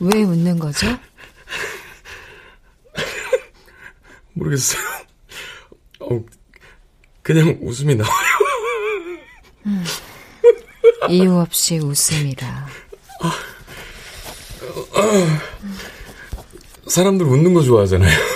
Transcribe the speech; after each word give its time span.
왜 0.00 0.22
웃는 0.22 0.58
거죠? 0.58 0.86
모르겠어요. 4.32 4.80
어, 6.00 6.24
그냥 7.22 7.58
웃음이 7.60 7.94
나와요. 7.96 8.14
음, 9.66 9.84
이유 11.10 11.34
없이 11.36 11.78
웃음이라. 11.78 12.66
사람들 16.88 17.26
웃는 17.26 17.52
거 17.54 17.62
좋아하잖아요. 17.62 18.27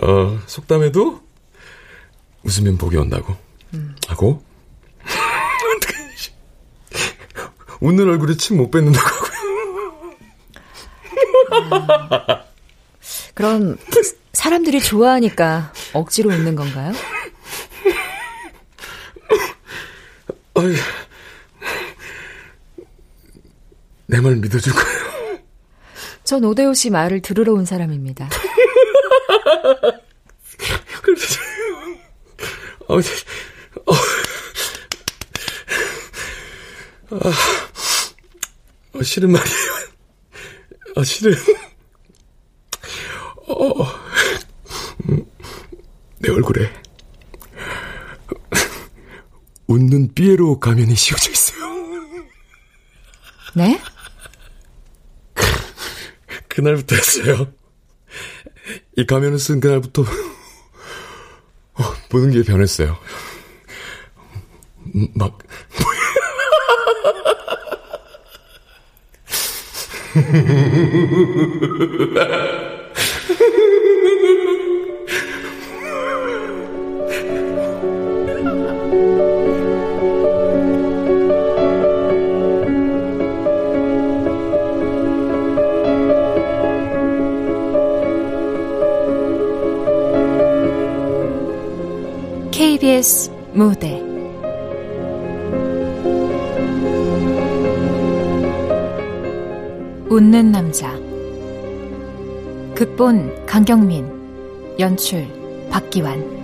네. 0.00 0.06
어, 0.06 0.38
속담에도 0.46 1.20
웃으면 2.42 2.78
복이 2.78 2.96
온다고. 2.96 3.36
음. 3.74 3.94
하고, 4.08 4.42
웃는 7.80 8.08
얼굴에 8.08 8.36
침 8.36 8.56
못 8.56 8.70
뱉는다고. 8.70 9.06
음. 11.52 11.70
그럼 13.34 13.76
사람들이 14.32 14.80
좋아하니까 14.80 15.72
억지로 15.92 16.30
웃는 16.30 16.56
건가요? 16.56 16.92
내말 24.06 24.36
믿어줄 24.36 24.72
거예요? 24.72 25.40
전 26.24 26.44
오대호 26.44 26.74
씨 26.74 26.90
말을 26.90 27.22
들으러 27.22 27.52
온 27.52 27.64
사람입니다. 27.64 28.28
어, 32.88 32.94
어, 32.96 33.00
아, 37.10 37.32
어, 38.94 39.02
싫은 39.02 39.30
말이에요. 39.30 39.58
아, 40.96 41.04
싫은. 41.04 41.34
어, 43.48 43.84
내 46.18 46.30
얼굴에 46.30 46.72
웃는 49.68 50.14
삐에로 50.14 50.58
가면이 50.58 50.96
씌워져 50.96 51.30
있어요. 51.30 51.66
네? 53.54 53.80
그날부터였어요. 56.48 57.52
이 58.96 59.06
가면을 59.06 59.38
쓴 59.38 59.60
그날부터 59.60 60.02
어, 60.02 60.06
모든 62.10 62.30
게 62.30 62.42
변했어요. 62.42 62.96
막 65.14 65.38
무대. 93.56 93.98
웃는 100.10 100.52
남자. 100.52 100.94
극본 102.74 103.46
강경민 103.46 104.06
연출 104.78 105.26
박기환 105.70 106.35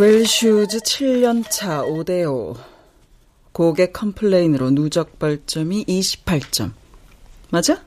웰슈즈 0.00 0.78
7년차 0.78 1.84
5대5 1.86 2.56
고객 3.52 3.92
complain으로 3.92 4.70
누적 4.70 5.18
벌점이 5.18 5.84
28점. 5.84 6.72
맞아? 7.50 7.84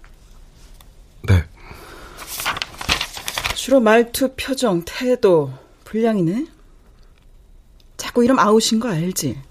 네. 1.28 1.44
주로 3.56 3.80
말투, 3.80 4.36
표정, 4.36 4.84
태도 4.86 5.52
불량이네. 5.86 6.46
자꾸 7.98 8.24
이럼 8.24 8.38
아웃인 8.38 8.80
거 8.80 8.90
알지? 8.90 9.42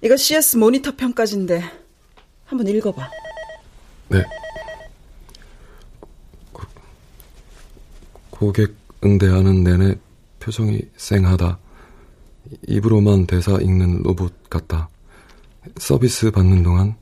이거 0.00 0.16
CS 0.16 0.56
모니터 0.56 0.96
평가지인데 0.96 1.62
한번 2.46 2.68
읽어봐. 2.68 3.10
네 4.08 4.24
고객 8.34 8.74
응대하는 9.04 9.62
내내 9.62 9.94
표정이 10.40 10.80
쌩하다. 10.96 11.56
입으로만 12.66 13.28
대사 13.28 13.52
읽는 13.52 14.02
로봇 14.02 14.50
같다. 14.50 14.88
서비스 15.76 16.32
받는 16.32 16.64
동안 16.64 16.96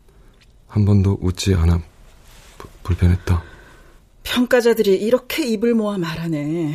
한 0.69 0.85
번도 0.85 1.19
웃지 1.23 1.55
않아 1.55 1.81
부, 2.59 2.69
불편했다. 2.83 3.43
평가자들이 4.25 4.95
이렇게 4.95 5.47
입을 5.47 5.73
모아 5.75 5.97
말하네. 5.97 6.75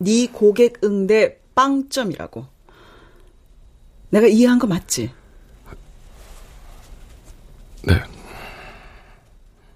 네 0.00 0.26
고객 0.30 0.84
응대 0.84 1.40
빵점이라고. 1.54 2.46
내가 4.10 4.26
이해한 4.26 4.58
거 4.58 4.66
맞지? 4.66 5.10
네. 7.84 8.02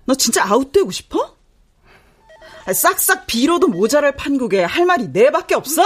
너 0.05 0.15
진짜 0.15 0.45
아웃되고 0.45 0.91
싶어? 0.91 1.40
싹싹 2.73 3.27
빌어도 3.27 3.69
모자랄 3.69 4.17
판국에 4.17 4.63
할 4.65 4.85
말이 4.87 5.13
네 5.13 5.31
밖에 5.31 5.55
없어? 5.55 5.83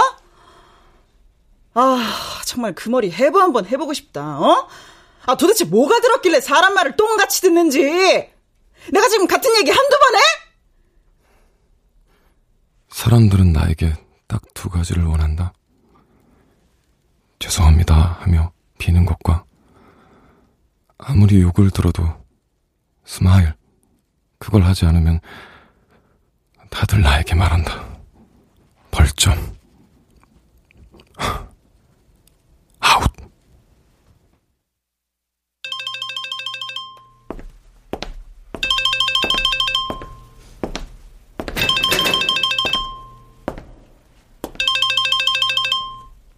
아, 1.73 2.41
정말 2.45 2.73
그 2.73 2.89
머리 2.89 3.11
해부 3.11 3.39
한번 3.41 3.65
해보고 3.65 3.93
싶다, 3.93 4.39
어? 4.39 4.67
아, 5.25 5.35
도대체 5.35 5.65
뭐가 5.65 5.99
들었길래 5.99 6.39
사람 6.41 6.73
말을 6.73 6.95
똥같이 6.95 7.41
듣는지! 7.41 7.81
내가 8.93 9.07
지금 9.09 9.27
같은 9.27 9.55
얘기 9.57 9.71
한두 9.71 9.89
번 9.99 10.15
해? 10.15 10.19
사람들은 12.89 13.51
나에게 13.53 13.93
딱 14.27 14.41
두 14.53 14.69
가지를 14.69 15.03
원한다. 15.05 15.53
죄송합니다 17.37 18.17
하며 18.21 18.51
비는 18.79 19.05
것과 19.05 19.43
아무리 20.97 21.41
욕을 21.41 21.69
들어도 21.69 22.03
smile 23.05 23.53
그걸 24.39 24.63
하지 24.63 24.85
않으면 24.87 25.19
다들 26.75 27.01
나에게 27.01 27.33
말한다. 27.35 27.85
벌점. 28.91 29.55
아웃. 32.81 33.09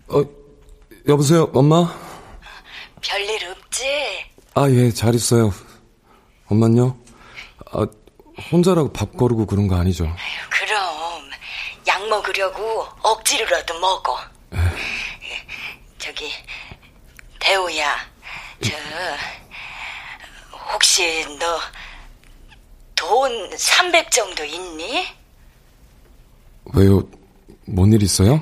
어, 0.09 0.23
여보세요, 1.07 1.49
엄마? 1.51 1.91
별일 3.01 3.43
없지? 3.49 3.85
아, 4.53 4.69
예, 4.69 4.91
잘 4.91 5.15
있어요. 5.15 5.51
엄만요? 6.45 6.95
아, 7.71 7.87
혼자라고 8.51 8.93
밥 8.93 9.15
거르고 9.17 9.45
그런 9.45 9.67
거 9.67 9.75
아니죠? 9.77 10.05
그럼 10.49 11.29
약 11.87 12.07
먹으려고 12.07 12.87
억지로라도 13.01 13.79
먹어. 13.79 14.19
에. 14.53 14.57
저기 15.97 16.31
대우야, 17.39 17.97
저 18.63 18.71
혹시 20.73 21.25
너 21.39 21.59
돈 22.95 23.55
300 23.55 24.09
정도 24.09 24.43
있니? 24.43 25.07
왜요? 26.73 27.03
뭔 27.67 27.93
일 27.93 28.01
있어요? 28.01 28.41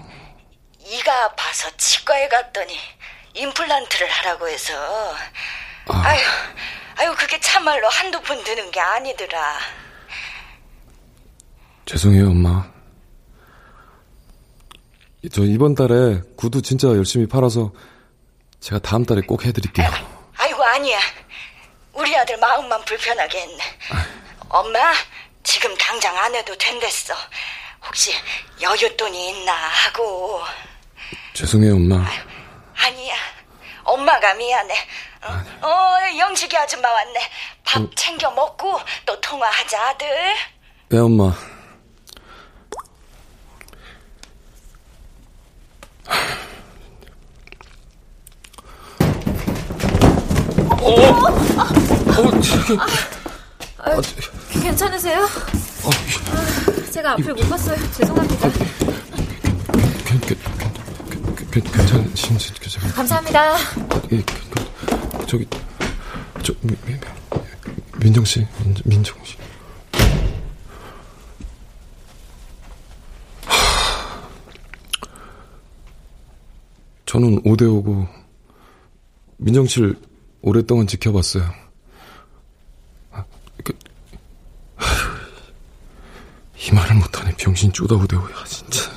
이가 0.80 1.26
아파서 1.26 1.70
치과에 1.76 2.30
갔더니 2.30 2.80
임플란트를 3.34 4.08
하라고 4.10 4.48
해서. 4.48 4.74
아. 5.90 6.02
아유, 6.06 6.22
아유, 6.96 7.16
그게 7.18 7.38
참말로 7.42 7.90
한두 7.90 8.22
푼 8.22 8.42
드는 8.46 8.72
게 8.72 8.80
아니더라. 8.80 9.60
죄송해요, 11.86 12.30
엄마. 12.30 12.66
저 15.32 15.44
이번 15.44 15.76
달에 15.76 16.22
구두 16.36 16.62
진짜 16.62 16.88
열심히 16.90 17.28
팔아서 17.28 17.72
제가 18.60 18.80
다음 18.80 19.06
달에 19.06 19.22
꼭 19.22 19.46
해드릴게요. 19.46 19.88
아이고, 20.38 20.64
아니야. 20.64 21.00
우리 21.94 22.16
아들 22.18 22.38
마음만 22.38 22.84
불편하게 22.86 23.42
했네. 23.42 23.64
엄마, 24.50 24.94
지금 25.44 25.76
당장 25.78 26.16
안 26.18 26.34
해도 26.36 26.56
된댔어. 26.58 27.14
혹시 27.86 28.12
여윳돈이 28.62 29.14
있나 29.16 29.54
하고. 29.54 30.42
죄송해요, 31.34 31.76
엄마. 31.76 31.98
아유, 31.98 32.22
아니야. 32.78 33.16
엄마가 33.84 34.34
미안해. 34.34 34.74
어, 35.62 35.68
어, 35.68 36.18
영식이 36.18 36.56
아줌마 36.58 36.90
왔네. 36.92 37.20
밥 37.64 37.82
어. 37.82 37.90
챙겨 37.96 38.32
먹고 38.32 38.80
또 39.06 39.20
통화하자, 39.22 39.90
아들. 39.90 40.08
네, 40.90 40.98
엄마. 40.98 41.32
어, 50.82 50.90
어, 50.92 52.42
저기. 52.42 52.78
아, 53.78 53.92
아, 53.92 54.02
괜찮으세요? 54.62 55.24
어, 55.24 55.90
아, 55.90 56.92
제가 56.92 57.14
앞을 57.14 57.34
못 57.34 57.50
봤어요. 57.50 57.78
죄송합니다. 57.92 58.50
괜, 60.06 60.22
괜, 60.22 60.38
괜, 61.52 61.64
괜찮으신지 61.64 62.54
제가. 62.70 62.88
감사합니다. 62.90 63.58
예, 64.12 64.22
그, 64.22 65.26
저기 65.28 65.48
저 66.44 66.54
미, 66.62 66.74
미, 66.86 66.96
민정 68.00 68.24
씨, 68.26 68.46
민, 68.64 68.76
민정 68.86 69.16
씨. 69.24 69.36
저는 77.16 77.44
5대5고 77.44 78.06
민정 79.38 79.66
씨를 79.66 79.96
오랫동안 80.42 80.86
지켜봤어요. 80.86 81.50
아, 83.14 83.24
그, 83.64 83.72
이 86.58 86.74
말을 86.74 86.96
못하네 86.98 87.34
병신 87.38 87.72
쪼다 87.72 87.96
5대5야 87.96 88.46
진짜. 88.46 88.92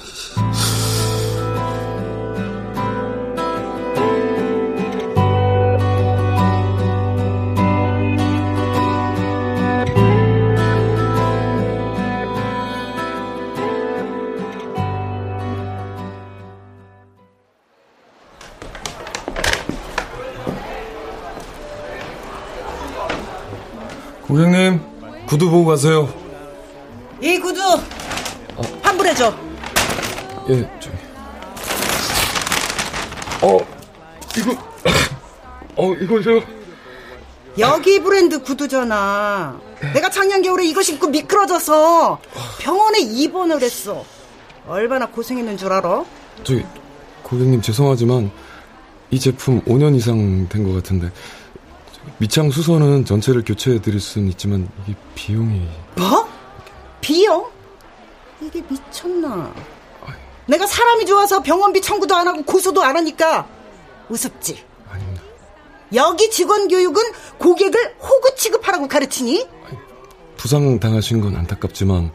구두 25.28 25.50
보고 25.50 25.66
가세요. 25.66 26.08
이 27.20 27.38
구두 27.38 27.60
어. 28.56 28.62
환불해줘. 28.82 29.34
예, 30.48 30.70
저기. 30.80 30.96
어, 33.42 33.58
이거, 34.36 34.52
어, 35.76 35.92
이거죠? 35.94 36.40
여기 37.58 38.00
브랜드 38.00 38.40
구두잖아. 38.42 39.60
내가 39.94 40.10
작년 40.10 40.40
겨울에 40.42 40.64
이거 40.66 40.82
신고 40.82 41.08
미끄러져서 41.08 42.20
병원에 42.60 43.00
입원을 43.00 43.60
했어. 43.62 44.04
얼마나 44.66 45.06
고생했는 45.06 45.56
줄 45.56 45.72
알아? 45.72 46.04
저기, 46.44 46.64
고객님 47.22 47.60
죄송하지만 47.62 48.30
이 49.10 49.20
제품 49.20 49.60
5년 49.62 49.94
이상 49.96 50.48
된 50.48 50.64
것 50.64 50.74
같은데 50.74 51.10
미창 52.18 52.50
수선은 52.50 53.04
전체를 53.04 53.44
교체해 53.44 53.80
드릴 53.80 54.00
수는 54.00 54.28
있지만 54.28 54.68
이게 54.86 54.96
비용이 55.14 55.68
뭐? 55.96 56.28
비용? 57.00 57.48
이게 58.40 58.62
미쳤나? 58.68 59.52
내가 60.46 60.66
사람이 60.66 61.04
좋아서 61.06 61.42
병원비 61.42 61.82
청구도 61.82 62.14
안 62.16 62.26
하고 62.26 62.42
고소도 62.42 62.82
안 62.82 62.96
하니까 62.96 63.46
우습지. 64.08 64.64
아닙니다. 64.88 65.22
여기 65.94 66.30
직원 66.30 66.68
교육은 66.68 67.02
고객을 67.38 67.96
호구 68.00 68.34
취급하라고 68.36 68.88
가르치니? 68.88 69.46
부상 70.36 70.78
당하신 70.80 71.20
건 71.20 71.36
안타깝지만 71.36 72.12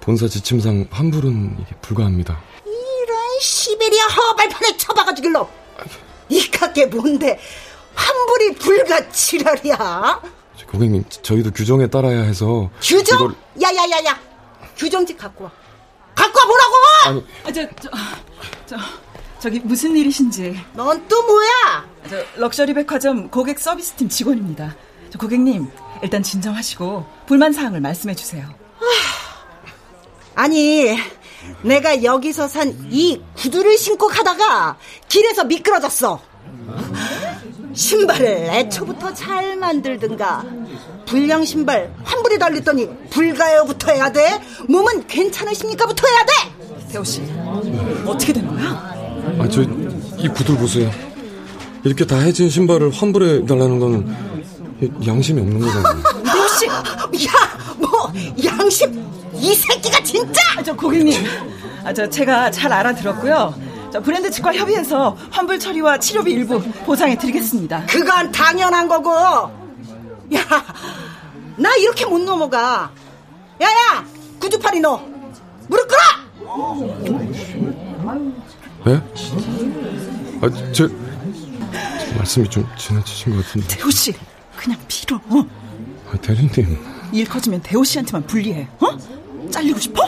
본사 0.00 0.28
지침상 0.28 0.88
환불은 0.90 1.56
이게 1.60 1.74
불가합니다. 1.80 2.42
이런 2.66 3.40
시베리아 3.40 4.06
허발판에 4.06 4.76
처박아주길로. 4.76 5.48
이깎게 6.28 6.86
뭔데 6.86 7.38
환불이 7.94 8.54
불가치랄이야. 8.56 10.20
고객님, 10.70 11.04
저희도 11.22 11.50
규정에 11.52 11.86
따라야 11.88 12.22
해서. 12.22 12.70
규정? 12.80 13.16
이걸... 13.18 13.34
야야야야. 13.60 14.18
규정지 14.76 15.16
갖고 15.16 15.44
와. 15.44 15.50
갖고 16.14 16.38
와 16.38 16.44
보라고! 16.46 16.74
아니. 17.06 17.26
아, 17.44 17.52
저, 17.52 17.66
저, 17.82 17.90
저, 18.66 18.76
저기 19.40 19.58
무슨 19.60 19.96
일이신지. 19.96 20.58
넌 20.74 21.06
또 21.08 21.22
뭐야? 21.22 21.88
저 22.08 22.16
럭셔리 22.36 22.74
백화점 22.74 23.28
고객 23.30 23.58
서비스팀 23.58 24.08
직원입니다. 24.08 24.76
저 25.10 25.18
고객님, 25.18 25.68
일단 26.02 26.22
진정하시고 26.22 27.04
불만 27.26 27.52
사항을 27.52 27.80
말씀해 27.80 28.14
주세요. 28.14 28.46
아니, 30.34 30.96
내가 31.62 32.02
여기서 32.04 32.46
산 32.48 32.70
이 32.90 33.20
구두를 33.36 33.76
신고 33.76 34.06
가다가 34.08 34.76
길에서 35.08 35.44
미끄러졌어. 35.44 36.20
신발을 37.74 38.26
애초부터 38.52 39.12
잘 39.14 39.56
만들든가. 39.56 40.44
불량 41.06 41.44
신발 41.44 41.92
환불이 42.04 42.38
달렸더니 42.38 42.88
불가요부터 43.10 43.92
해야 43.92 44.10
돼? 44.12 44.40
몸은 44.68 45.06
괜찮으십니까부터 45.06 46.06
해야 46.06 46.18
돼? 46.24 46.32
태호 46.92 47.04
씨 47.04 47.22
어떻게 48.06 48.32
된 48.32 48.46
거야? 48.46 48.90
아 49.38 49.48
저 49.48 49.62
이 50.18 50.28
구들 50.28 50.56
보세요. 50.56 50.90
이렇게 51.82 52.04
다 52.04 52.16
해진 52.18 52.50
신발을 52.50 52.90
환불해 52.90 53.46
달라는 53.46 53.78
건 53.78 54.16
양심이 55.06 55.40
없는 55.40 55.60
거잖아요. 55.60 56.02
태호 56.24 56.48
씨야뭐 57.16 58.12
양심? 58.44 59.02
이 59.34 59.54
새끼가 59.54 60.02
진짜! 60.02 60.40
아, 60.58 60.62
저 60.62 60.74
고객님. 60.76 61.24
아, 61.84 61.92
저 61.94 62.08
제가 62.08 62.50
잘 62.50 62.70
알아들었고요. 62.72 63.54
자, 63.56 63.69
브랜드 63.98 64.30
측과 64.30 64.54
협의해서 64.54 65.16
환불 65.30 65.58
처리와 65.58 65.98
치료비 65.98 66.30
일부 66.30 66.60
보상해 66.84 67.16
드리겠습니다. 67.16 67.86
그건 67.86 68.30
당연한 68.30 68.86
거고. 68.86 69.10
야, 70.34 70.44
나 71.56 71.74
이렇게 71.76 72.06
못 72.06 72.18
넘어가. 72.20 72.92
야야, 73.60 74.04
구두팔이 74.38 74.80
너 74.80 75.02
무릎 75.68 75.88
꿇어. 75.88 76.00
네? 78.86 79.02
아, 80.42 80.72
제, 80.72 80.88
말씀이 82.16 82.48
좀 82.48 82.66
지나치신 82.78 83.36
것 83.36 83.44
같은데. 83.44 83.76
대호 83.76 83.90
씨, 83.90 84.14
그냥 84.56 84.78
빌어. 84.88 85.20
아, 86.10 86.16
대리님. 86.22 86.78
일 87.12 87.28
커지면 87.28 87.60
대호 87.62 87.84
씨한테만 87.84 88.26
불리해. 88.26 88.68
어? 88.80 89.50
잘리고 89.50 89.78
싶어? 89.80 90.02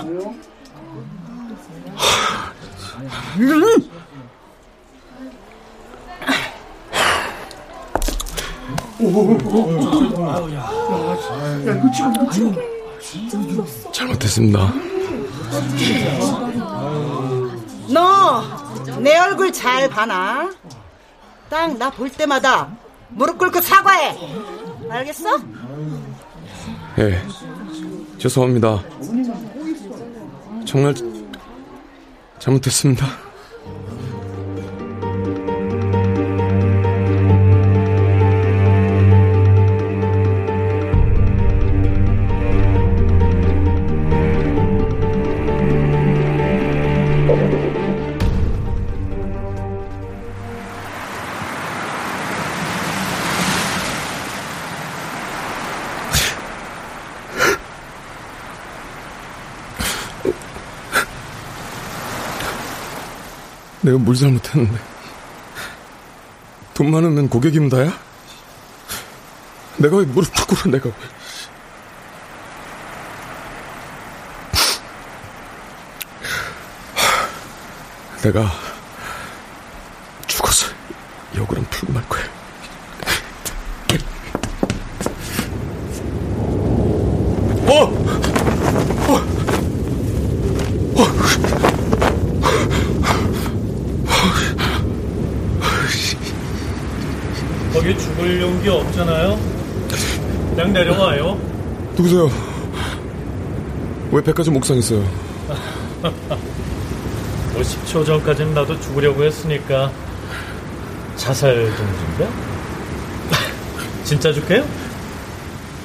음. 3.03 3.89
잘못했습니다. 13.93 14.73
너 17.89 18.43
내 19.01 19.19
얼굴 19.19 19.53
잘 19.53 19.89
봐나? 19.89 20.51
딱 21.49 21.77
나 21.79 21.91
볼 21.91 22.09
때마다 22.11 22.69
무릎 23.11 23.39
꿇고 23.39 23.61
사과해. 23.61 24.17
알겠어? 24.91 25.39
예. 26.99 27.03
네, 27.03 27.23
죄송합니다. 28.19 28.83
정말 30.65 30.95
잘못했습니다. 32.43 33.32
내가 63.93 64.03
뭘 64.03 64.17
잘못했는데. 64.17 64.81
돈 66.73 66.91
많으면 66.91 67.29
고객이면 67.29 67.69
다야? 67.69 67.93
내가 69.77 69.99
왜 69.99 70.07
무릎 70.07 70.31
꿇어, 70.47 70.71
내가 70.73 70.89
왜. 70.89 70.95
내가 78.23 78.51
죽어서 80.27 80.69
역으로 81.37 81.63
풀고 81.65 81.93
말 81.93 82.09
거야. 82.09 82.23
어! 87.67 87.85
어! 89.09 89.15
어! 90.95 91.23
거기 97.73 97.99
용기 98.63 98.69
없잖아요. 98.69 99.39
그냥 100.51 100.73
내려와요. 100.73 101.37
누구세요? 101.97 102.31
왜 104.13 104.23
백화점 104.23 104.57
옥상 104.57 104.77
있어요? 104.77 105.01
뭐 106.01 107.61
10초 107.61 108.07
전까지는 108.07 108.55
나도 108.55 108.79
죽으려고 108.81 109.25
했으니까 109.25 109.91
자살 111.17 111.55
동기인가? 111.75 112.29
진짜 114.05 114.33
죽게요? 114.33 114.65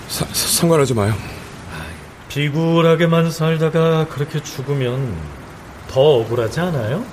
사, 0.07 0.25
상관하지 0.31 0.93
마요. 0.93 1.15
비굴하게만 2.29 3.31
살다가 3.31 4.05
그렇게 4.07 4.41
죽으면 4.43 5.15
더 5.89 6.01
억울하지 6.19 6.60
않아요? 6.60 7.03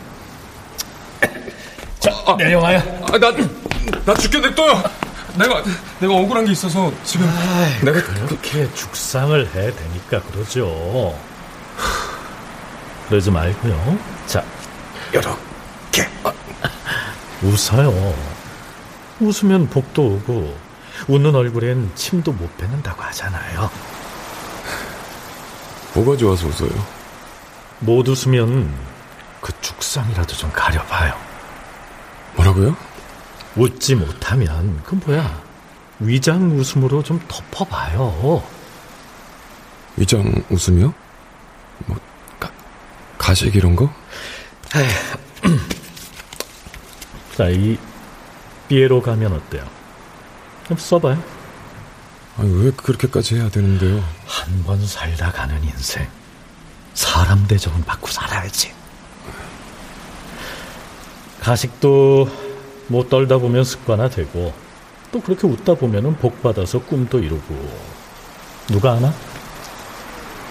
자, 2.01 2.11
아, 2.27 2.37
내려와요. 2.37 2.79
아, 3.11 3.19
나, 3.19 3.33
나 4.05 4.15
죽게 4.15 4.41
냅둬요. 4.41 4.83
내가, 5.37 5.63
내가 6.01 6.15
억울한 6.15 6.45
게 6.45 6.53
있어서 6.53 6.93
지금. 7.05 7.27
아이, 7.29 7.81
내가 7.85 8.03
그렇게 8.03 8.73
죽상을 8.75 9.47
해 9.55 9.75
되니까 9.75 10.21
그러죠. 10.23 11.19
그러지 13.09 13.31
말고요. 13.31 13.99
자, 14.27 14.45
이렇게 15.13 16.09
웃어요. 17.43 18.15
웃으면 19.21 19.69
복도 19.69 20.03
오고 20.15 20.57
웃는 21.09 21.35
얼굴엔 21.35 21.93
침도 21.95 22.33
못 22.33 22.57
뱉는다고 22.57 23.03
하잖아요. 23.03 23.71
뭐가 25.95 26.17
좋아서 26.17 26.47
웃어요? 26.47 26.71
못 27.81 28.09
웃으면 28.09 28.73
그 29.41 29.53
죽상이라도 29.61 30.35
좀 30.35 30.51
가려봐요. 30.53 31.15
뭐라고요? 32.35 32.77
웃지 33.57 33.95
못하면 33.95 34.83
그 34.85 34.95
뭐야 34.97 35.43
위장 36.01 36.59
웃음으로 36.59 37.03
좀 37.03 37.21
덮어봐요. 37.29 38.43
위장 39.97 40.43
웃음이요? 40.51 40.93
뭐 41.87 41.97
가, 42.41 42.51
가식 43.17 43.55
이런 43.55 43.77
거? 43.77 43.89
자, 47.37 47.49
이 47.49 47.79
삐에로 48.69 49.01
가면 49.03 49.33
어때요? 49.35 49.65
좀 50.67 50.77
써봐요. 50.77 51.23
아니, 52.39 52.65
왜 52.65 52.71
그렇게까지 52.73 53.37
해야 53.37 53.49
되는데요? 53.49 54.03
한 54.27 54.65
번 54.65 54.85
살다 54.87 55.31
가는 55.31 55.63
인생. 55.63 56.09
사람 56.95 57.47
대접은 57.47 57.85
받고 57.85 58.09
살아야지. 58.09 58.73
가식도 61.41 62.29
못 62.89 63.09
떨다 63.09 63.39
보면 63.39 63.65
습관화되고 63.65 64.53
또 65.13 65.21
그렇게 65.21 65.47
웃다 65.47 65.75
보면 65.75 66.17
복 66.17 66.43
받아서 66.43 66.81
꿈도 66.81 67.19
이루고 67.19 67.55
누가 68.69 68.93
아나? 68.93 69.13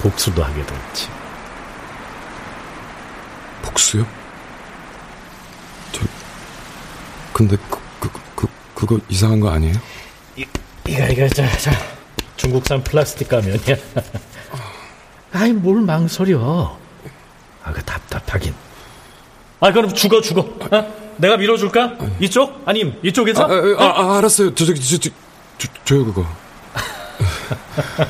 복수도 0.02 0.44
하게 0.44 0.66
될지. 0.66 1.08
복수요? 3.62 4.06
저 5.92 6.02
근데 7.34 7.58
그, 7.70 7.80
그, 8.00 8.10
그 8.36 8.48
그거 8.74 9.00
이상한 9.10 9.40
거 9.40 9.50
아니에요? 9.50 9.76
이, 10.36 10.46
이거 10.88 11.08
이거 11.08 11.28
자, 11.30 11.50
자 11.58 11.72
중국산 12.36 12.84
플라스틱 12.84 13.30
가면이야. 13.30 13.76
아이 15.34 15.52
뭘 15.52 15.82
망설여? 15.82 16.78
아그 17.64 17.84
답답하긴. 17.84 18.54
아 19.60 19.72
그럼 19.72 19.94
죽어 19.94 20.22
죽어. 20.22 20.42
어? 20.42 21.03
내가 21.18 21.38
밀어줄까? 21.38 21.98
이쪽? 22.20 22.62
아님 22.66 22.94
이쪽에서? 23.04 23.44
아, 23.44 23.48
아, 23.48 23.84
아, 23.84 24.14
아 24.14 24.18
알았어요. 24.18 24.56
저 24.56 24.66
저기 24.66 24.82
저, 24.82 24.98
저, 24.98 25.10
저, 25.58 25.68
저요 25.86 26.06
그거. 26.06 26.26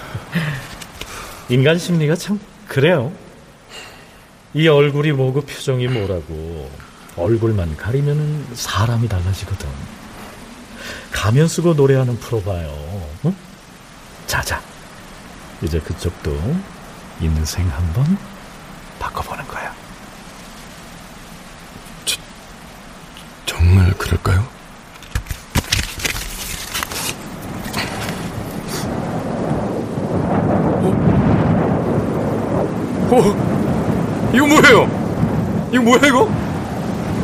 인간 1.49 1.77
심리가 1.77 2.15
참 2.15 2.39
그래요. 2.67 3.11
이 4.53 4.67
얼굴이 4.67 5.11
뭐고 5.11 5.41
표정이 5.41 5.87
뭐라고 5.87 6.69
얼굴만 7.15 7.77
가리면은 7.77 8.45
사람이 8.53 9.07
달라지거든. 9.07 9.67
가면 11.11 11.47
쓰고 11.47 11.73
노래하는 11.73 12.17
프로 12.19 12.41
봐요. 12.41 12.71
응? 13.25 13.35
자자. 14.27 14.61
이제 15.61 15.79
그쪽도 15.79 16.35
인생 17.21 17.67
한번 17.69 18.17
바꿔보는 18.99 19.47
거야. 19.47 19.73
저, 22.05 22.19
정말 23.45 23.92
그럴까요? 24.03 24.43
어? 33.09 33.17
어? 33.17 34.31
이거 34.33 34.47
뭐예요? 34.47 35.69
이거 35.71 35.83
뭐야 35.83 36.07
이거? 36.07 36.29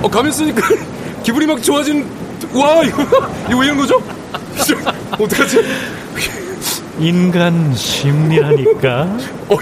어 0.01 0.07
가면 0.09 0.31
쓰니까 0.31 0.61
기분이 1.23 1.45
막 1.45 1.61
좋아진 1.61 2.07
와 2.53 2.81
이거 2.83 3.03
이거 3.49 3.57
왜 3.59 3.65
이런 3.65 3.77
거죠? 3.77 4.01
어떡하지? 5.11 5.65
인간 6.99 7.73
심리라니까. 7.75 9.07
어, 9.47 9.57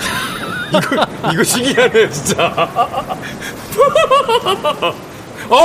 이거 0.69 1.31
이거 1.33 1.43
신기하네 1.43 2.09
진짜. 2.09 2.47
어, 5.47 5.55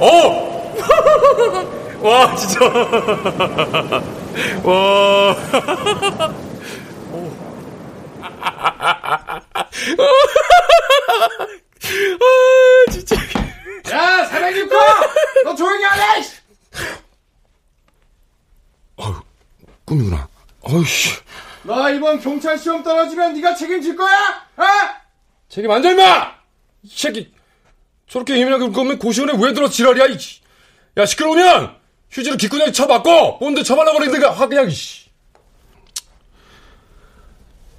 어. 0.00 0.55
와 2.00 2.34
진짜. 2.36 2.64
와. 4.64 5.36
아 11.86 12.90
진짜. 12.90 13.16
야 13.92 14.24
사장님 14.24 14.68
거 14.68 14.76
너 15.44 15.54
조용히 15.54 15.84
하래. 15.84 16.22
아유 18.98 19.14
꿈이구나. 19.84 20.28
어이씨. 20.62 21.10
너 21.62 21.90
이번 21.90 22.18
경찰 22.20 22.58
시험 22.58 22.82
떨어지면 22.82 23.34
네가 23.34 23.54
책임질 23.54 23.94
거야? 23.96 24.44
어? 24.56 24.64
책임 25.48 25.70
안 25.70 25.82
져, 25.82 25.90
임마! 25.92 26.32
이 26.82 26.88
새끼. 26.88 27.32
저렇게 28.08 28.36
예민하게 28.38 28.64
울 28.64 28.72
거면 28.72 28.98
고시원에 28.98 29.32
왜 29.40 29.52
들어 29.52 29.68
지랄이야, 29.68 30.06
이 30.06 30.18
야, 30.98 31.04
시끄러우면! 31.06 31.76
휴지를 32.10 32.38
기꾸냥 32.38 32.72
쳐맞고, 32.72 33.38
본드 33.38 33.62
쳐발라 33.62 33.92
버리든가, 33.92 34.32
확 34.32 34.48
그냥, 34.48 34.68
이씨. 34.70 35.06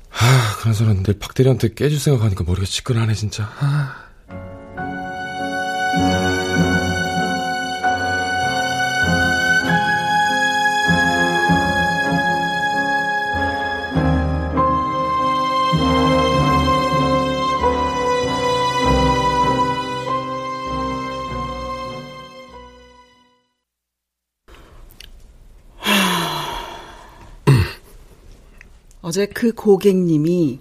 하, 0.09 0.55
그나저나 0.57 0.93
내일 1.03 1.17
박 1.19 1.33
대리한테 1.33 1.73
깨질 1.73 1.99
생각하니까 1.99 2.43
머리가 2.43 2.65
시끄러하네, 2.65 3.13
진짜. 3.13 3.43
하. 3.43 4.06
어제 29.17 29.25
그 29.25 29.51
고객님이 29.51 30.59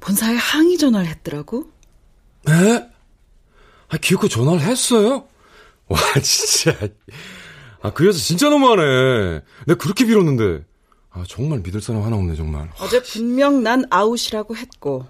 본사에 0.00 0.36
항의 0.36 0.76
전화를 0.76 1.08
했더라고. 1.08 1.70
네? 2.44 2.86
아, 3.88 3.96
기어코 3.96 4.28
전화를 4.28 4.60
했어요? 4.60 5.26
와, 5.88 5.98
진짜. 6.20 6.76
아, 7.80 7.94
그 7.94 8.06
여자 8.06 8.18
진짜 8.18 8.50
너무하네. 8.50 9.40
내가 9.66 9.78
그렇게 9.78 10.04
빌었는데. 10.04 10.66
아, 11.12 11.24
정말 11.26 11.60
믿을 11.60 11.80
사람 11.80 12.02
하나 12.02 12.16
없네, 12.16 12.34
정말. 12.34 12.70
어제 12.78 13.02
분명 13.02 13.62
난 13.62 13.86
아웃이라고 13.88 14.54
했고, 14.54 15.06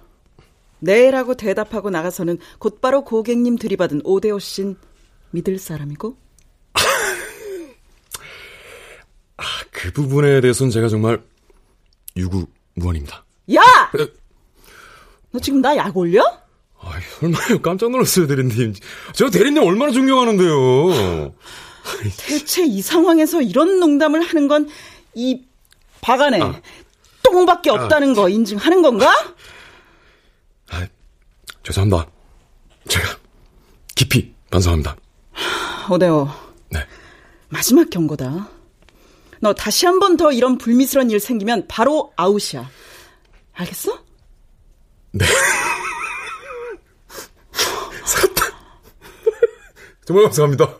네라고 0.78 1.34
대답하고 1.34 1.90
나가서는 1.90 2.38
곧바로 2.58 3.02
고객님 3.02 3.56
들이받은 3.56 4.02
오대호 4.04 4.38
씨는 4.38 4.76
믿을 5.32 5.58
사람이고? 5.58 6.16
아, 9.36 9.44
그 9.72 9.92
부분에 9.92 10.40
대해서는 10.40 10.70
제가 10.70 10.88
정말 10.88 11.20
유구무원입니다. 12.16 13.24
야! 13.54 13.60
너 15.30 15.38
지금 15.40 15.60
나 15.60 15.76
약 15.76 15.96
올려? 15.96 16.22
아, 16.80 16.92
설마요. 17.20 17.62
깜짝 17.62 17.90
놀랐어요, 17.90 18.26
대리님. 18.26 18.74
제가 19.14 19.30
대리님 19.30 19.62
얼마나 19.62 19.92
존경하는데요. 19.92 21.34
대체 22.18 22.64
이 22.64 22.82
상황에서 22.82 23.40
이런 23.42 23.78
농담을 23.80 24.22
하는 24.22 24.48
건 24.48 24.68
이 25.14 25.42
박안에 26.00 26.40
아. 26.40 26.60
똥밖에 27.22 27.70
아. 27.70 27.74
없다는 27.74 28.12
아. 28.12 28.14
거 28.14 28.28
인증하는 28.30 28.80
건가? 28.82 29.12
아, 30.70 30.86
죄송합니다. 31.62 32.10
제가 32.88 33.18
깊이 33.94 34.32
반성합니다. 34.50 34.96
오대호. 35.90 36.28
네. 36.70 36.80
마지막 37.50 37.90
경고다. 37.90 38.48
너 39.42 39.52
다시 39.52 39.86
한 39.86 39.98
번 39.98 40.16
더 40.16 40.30
이런 40.30 40.56
불미스러운 40.56 41.10
일 41.10 41.18
생기면 41.18 41.66
바로 41.66 42.12
아웃이야. 42.16 42.70
알겠어? 43.54 43.98
네. 45.10 45.26
살았다. 48.04 48.42
정말 50.06 50.24
감사합니다. 50.26 50.78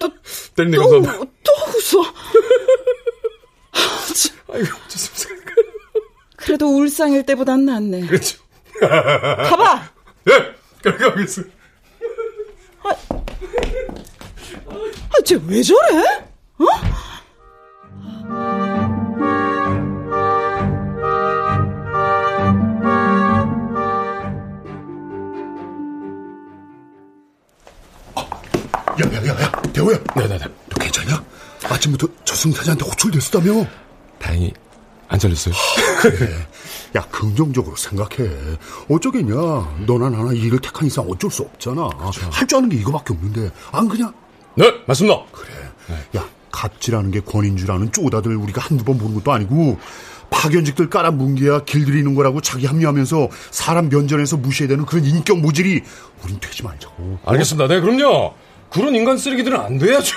또, 0.00 0.08
때리님 0.54 0.80
감사합니다. 0.80 1.18
또 1.18 1.52
웃어. 1.98 2.14
아이고, 4.54 4.68
좋습니다. 4.88 5.50
그래도 6.36 6.66
울상일 6.68 7.26
때보단 7.26 7.64
낫네. 7.64 8.06
그렇죠. 8.06 8.38
가봐! 8.80 9.90
네, 10.24 10.54
그렇게 10.80 11.04
하겠습니다. 11.04 11.54
아, 12.84 12.90
아, 14.70 15.22
쟤 15.24 15.34
왜 15.46 15.60
저래? 15.62 16.24
어? 16.58 16.64
야야야야 29.00 29.52
대호야. 29.72 29.98
네네네. 30.16 30.44
너 30.68 30.74
괜찮냐? 30.80 31.24
아침부터 31.70 32.08
저승사자한테 32.24 32.84
호출됐었다며? 32.84 33.66
다행히 34.18 34.52
안 35.08 35.18
잘렸어요. 35.18 35.54
그래. 36.02 36.46
야 36.96 37.02
긍정적으로 37.10 37.76
생각해. 37.76 38.28
어쩌겠냐? 38.90 39.34
너나 39.86 40.10
나나 40.10 40.32
일을 40.32 40.58
택한 40.58 40.86
이상 40.86 41.04
어쩔 41.08 41.30
수 41.30 41.42
없잖아. 41.42 41.88
그렇죠. 41.90 42.28
할줄 42.30 42.58
아는 42.58 42.68
게 42.68 42.76
이거밖에 42.76 43.14
없는데. 43.14 43.50
안 43.72 43.88
그냥? 43.88 44.12
네 44.56 44.70
맞습니다. 44.86 45.22
그래. 45.32 45.48
네. 45.88 46.18
야 46.18 46.28
갑질하는 46.58 47.12
게 47.12 47.20
권인 47.20 47.56
줄 47.56 47.70
아는 47.70 47.92
쪼다들 47.92 48.34
우리가 48.34 48.60
한두 48.60 48.84
번 48.84 48.98
보는 48.98 49.14
것도 49.14 49.30
아니고 49.32 49.78
파견직들 50.30 50.90
깔아 50.90 51.12
뭉개야 51.12 51.64
길들이는 51.64 52.16
거라고 52.16 52.40
자기 52.40 52.66
합리하면서 52.66 53.28
사람 53.50 53.88
면전에서 53.88 54.38
무시해야 54.38 54.68
되는 54.68 54.84
그런 54.84 55.04
인격 55.04 55.38
모질이 55.38 55.82
우린 56.24 56.40
되지 56.40 56.64
말자고 56.64 57.20
알겠습니다 57.24 57.68
네 57.68 57.80
그럼요 57.80 58.34
그런 58.70 58.94
인간 58.94 59.16
쓰레기들은 59.16 59.58
안 59.58 59.78
돼야죠. 59.78 60.16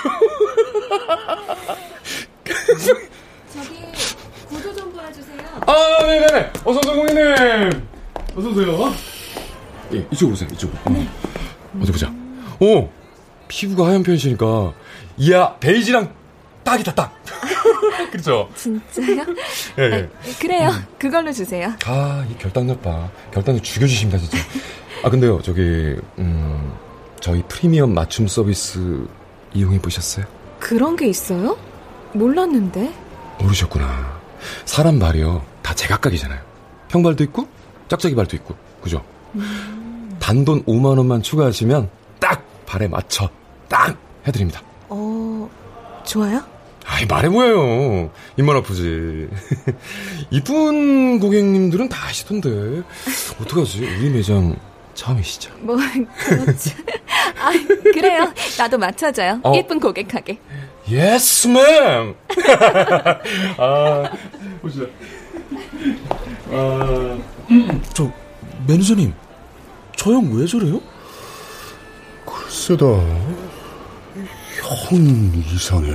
저기 3.54 3.76
구조 4.46 4.74
좀 4.74 4.92
보여주세요. 4.92 5.38
아, 5.66 6.04
네네네. 6.04 6.52
어서 6.62 6.78
오세요, 6.80 6.96
고객님. 6.96 7.88
어서 8.36 8.48
오세요. 8.50 8.94
예, 9.94 10.06
이쪽으로 10.10 10.34
오세요. 10.34 10.50
이쪽으로. 10.52 10.78
네. 10.90 11.08
어디 11.80 11.92
보자. 11.92 12.12
오, 12.60 12.90
피부가 13.48 13.86
하얀 13.86 14.02
편이시니까 14.02 14.74
이야 15.16 15.56
베이지랑 15.56 16.12
딱이다 16.64 16.94
딱. 16.94 17.12
그렇죠. 18.10 18.48
진짜요? 18.54 19.24
예, 19.78 19.82
예. 19.82 20.10
아, 20.12 20.38
그래요. 20.38 20.68
음. 20.70 20.86
그걸로 20.98 21.32
주세요. 21.32 21.72
아, 21.86 22.24
이 22.30 22.36
결단력 22.38 22.82
봐. 22.82 23.10
결단력 23.32 23.62
죽여주십니다, 23.64 24.18
진짜. 24.18 24.38
아, 25.02 25.10
근데요, 25.10 25.40
저기 25.42 25.96
음. 26.18 26.72
저희 27.20 27.42
프리미엄 27.48 27.94
맞춤 27.94 28.26
서비스 28.26 29.06
이용해 29.54 29.80
보셨어요? 29.80 30.24
그런 30.58 30.96
게 30.96 31.06
있어요? 31.08 31.56
몰랐는데. 32.12 32.92
모르셨구나. 33.40 34.20
사람 34.64 34.98
발이요. 34.98 35.44
다 35.62 35.74
제각각이잖아요. 35.74 36.40
평발도 36.88 37.24
있고, 37.24 37.48
짝짝이 37.88 38.14
발도 38.14 38.36
있고, 38.36 38.54
그죠? 38.82 39.04
음... 39.34 40.16
단돈 40.20 40.64
5만 40.64 40.98
원만 40.98 41.22
추가하시면 41.22 41.88
딱 42.20 42.44
발에 42.66 42.88
맞춰, 42.88 43.28
딱 43.68 43.96
해드립니다. 44.26 44.62
어, 44.88 45.48
좋아요? 46.04 46.42
아이, 46.86 47.06
말해 47.06 47.28
뭐예요. 47.28 48.10
입만 48.36 48.56
아프지. 48.56 49.28
이쁜 50.30 51.20
고객님들은 51.20 51.88
다 51.88 52.06
아시던데. 52.08 52.82
어떡하지? 53.40 53.84
우리 53.84 54.10
매장 54.10 54.56
처음이시죠? 54.94 55.50
뭐 55.60 55.76
그렇죠. 56.18 56.70
아 57.40 57.50
그래요. 57.94 58.32
나도 58.58 58.78
맞춰줘요. 58.78 59.40
어. 59.42 59.52
예쁜 59.56 59.78
고객하게. 59.80 60.38
Yes 60.90 61.48
ma'am. 61.48 62.14
아 63.58 64.10
보시죠. 64.60 64.86
아, 66.50 67.18
저 67.94 68.10
매니저님, 68.66 69.14
저 69.96 70.10
형 70.12 70.30
왜 70.32 70.46
저래요? 70.46 70.80
글쎄다. 72.26 72.84
형 74.60 75.32
이상해. 75.54 75.90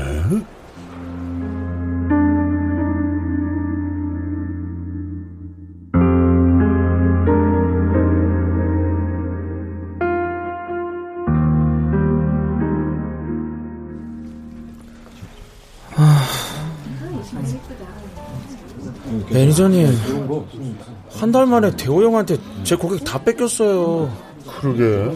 매니저님, 19.38 19.88
한 21.20 21.32
달 21.32 21.46
만에 21.46 21.70
대호 21.76 22.02
형한테 22.04 22.38
제 22.64 22.76
고객 22.76 23.04
다 23.04 23.24
뺏겼어요. 23.24 24.12
그러게. 24.60 25.16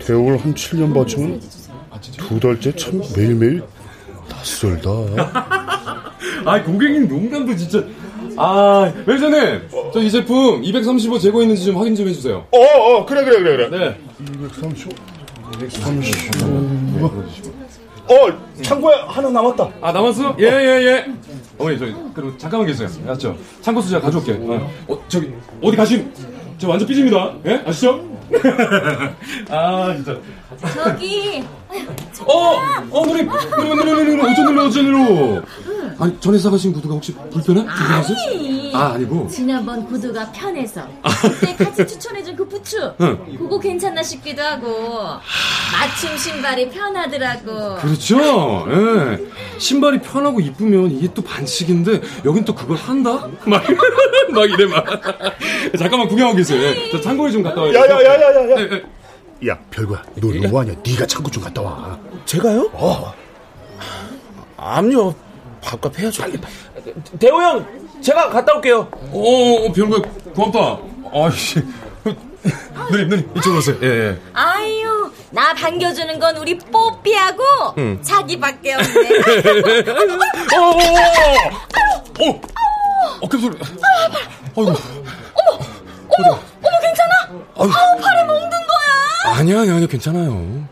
대호를 0.00 0.36
한 0.44 0.52
7년 0.54 0.92
봤지만 0.92 1.40
두 2.18 2.38
달째 2.38 2.74
참 2.76 3.00
매일매일 3.16 3.62
낯설다. 4.28 4.90
아, 6.44 6.62
고객님 6.62 7.08
농담도 7.08 7.56
진짜. 7.56 7.82
아, 8.36 8.92
매니저님, 9.06 9.68
저 9.94 10.00
이 10.00 10.10
제품 10.10 10.62
235 10.62 11.18
재고 11.18 11.40
있는지 11.40 11.64
좀 11.64 11.78
확인 11.78 11.94
좀 11.96 12.06
해주세요. 12.06 12.44
어, 12.50 12.58
어, 12.58 13.06
그래, 13.06 13.24
그래, 13.24 13.38
그래, 13.42 13.68
그래. 13.70 13.78
네. 13.78 13.98
235. 14.20 14.90
235. 15.64 17.06
어, 18.06 18.14
창고에 18.60 18.94
하나 19.06 19.30
남았다. 19.30 19.70
아, 19.80 19.92
남았어? 19.92 20.36
예, 20.40 20.44
예, 20.44 20.84
예. 20.86 21.06
어머니, 21.58 21.78
저, 21.78 21.86
그럼 22.12 22.36
잠깐만 22.36 22.66
계세요. 22.66 22.88
알았죠? 23.04 23.36
창고 23.60 23.80
수자 23.80 24.00
가져올게. 24.00 24.32
어, 24.32 24.70
어 24.88 25.04
저기, 25.08 25.32
어디 25.62 25.76
가심? 25.76 26.12
저 26.58 26.68
완전 26.68 26.88
삐집니다. 26.88 27.34
예? 27.46 27.62
아시죠? 27.66 28.04
아, 29.50 29.92
진짜. 29.94 30.18
저기. 30.74 31.44
어, 32.26 32.60
어, 32.90 33.06
누님, 33.06 33.28
누님, 33.28 33.76
누님, 33.76 33.96
누님, 33.96 34.20
어쩐 34.20 34.48
일로, 34.48 34.64
어쩐 34.64 34.84
일로. 34.86 35.42
아니, 35.98 36.18
전에 36.20 36.38
사가신 36.38 36.72
구두가 36.72 36.94
혹시 36.94 37.14
불편해? 37.30 37.64
아니. 37.68 38.72
아, 38.74 38.92
아니고. 38.94 39.28
지난번 39.28 39.84
구두가 39.86 40.30
편해서. 40.32 40.82
그때 41.22 41.54
같이 41.64 41.86
추천해준 41.86 42.36
그 42.36 42.46
부츠. 42.48 42.76
응. 43.00 43.36
그거 43.38 43.58
괜찮나 43.58 44.02
싶기도 44.02 44.42
하고. 44.42 45.04
맞춤 45.72 46.16
신발이 46.16 46.70
편하더라고. 46.70 47.76
그렇죠. 47.76 48.66
예. 48.70 49.58
신발이 49.58 50.00
편하고 50.00 50.40
이쁘면 50.40 50.90
이게 50.92 51.08
또 51.14 51.22
반칙인데, 51.22 52.00
여긴 52.24 52.44
또 52.44 52.54
그걸 52.54 52.76
한다? 52.76 53.28
막, 53.46 53.62
막 54.32 54.50
이래, 54.50 54.66
막. 54.66 54.84
잠깐만 55.78 56.08
구경하고 56.08 56.36
계세요. 56.36 56.60
예. 56.60 56.90
저 56.90 57.00
창고에 57.00 57.30
좀 57.30 57.42
갔다 57.42 57.60
와요. 57.60 57.72
야, 57.74 57.80
야, 57.80 58.04
야, 58.04 58.14
야, 58.14 58.50
야. 58.60 58.76
야, 58.76 58.80
야, 59.46 59.58
별거야. 59.70 60.02
너 60.16 60.34
예? 60.34 60.46
뭐하냐? 60.46 60.74
네가 60.86 61.06
창고 61.06 61.30
좀 61.30 61.42
갔다 61.42 61.60
와. 61.60 61.98
제가요? 62.24 62.70
어. 62.72 63.12
암요 64.56 65.14
밥값 65.60 65.98
해야죠. 65.98 66.22
빨리 66.22 66.38
빨리. 66.38 66.94
대호 67.18 67.42
형, 67.42 67.66
제가 68.00 68.30
갔다 68.30 68.54
올게요. 68.54 68.88
어, 68.92 69.10
어, 69.12 69.64
어, 69.64 69.66
어 69.66 69.72
별거야. 69.72 70.00
고맙다. 70.34 70.78
아이씨. 71.12 71.62
누님, 72.90 73.08
누님, 73.08 73.30
이쪽으로 73.36 73.58
오세요. 73.58 73.76
예, 73.82 73.86
예. 73.86 74.20
아유, 74.34 75.10
나 75.30 75.54
반겨주는 75.54 76.18
건 76.18 76.36
우리 76.36 76.58
뽀삐하고 76.58 77.42
응. 77.78 77.98
자기밖에 78.02 78.74
없네. 78.74 79.08
어, 80.54 80.60
어, 80.60 80.70
어, 82.20 82.30
어, 82.30 82.40
어, 83.22 83.28
깜소리. 83.28 83.58
아, 83.60 83.66
아이고. 84.56 84.60
어머, 84.60 84.70
어머, 84.70 86.40
어머, 86.62 86.80
괜찮아? 86.80 87.14
아유, 87.56 88.00
팔에 88.02 88.24
멍든 88.24 88.50
거야. 88.50 88.83
아니야, 89.24 89.60
아니야, 89.60 89.74
아니야, 89.76 89.86
괜찮아요. 89.86 90.66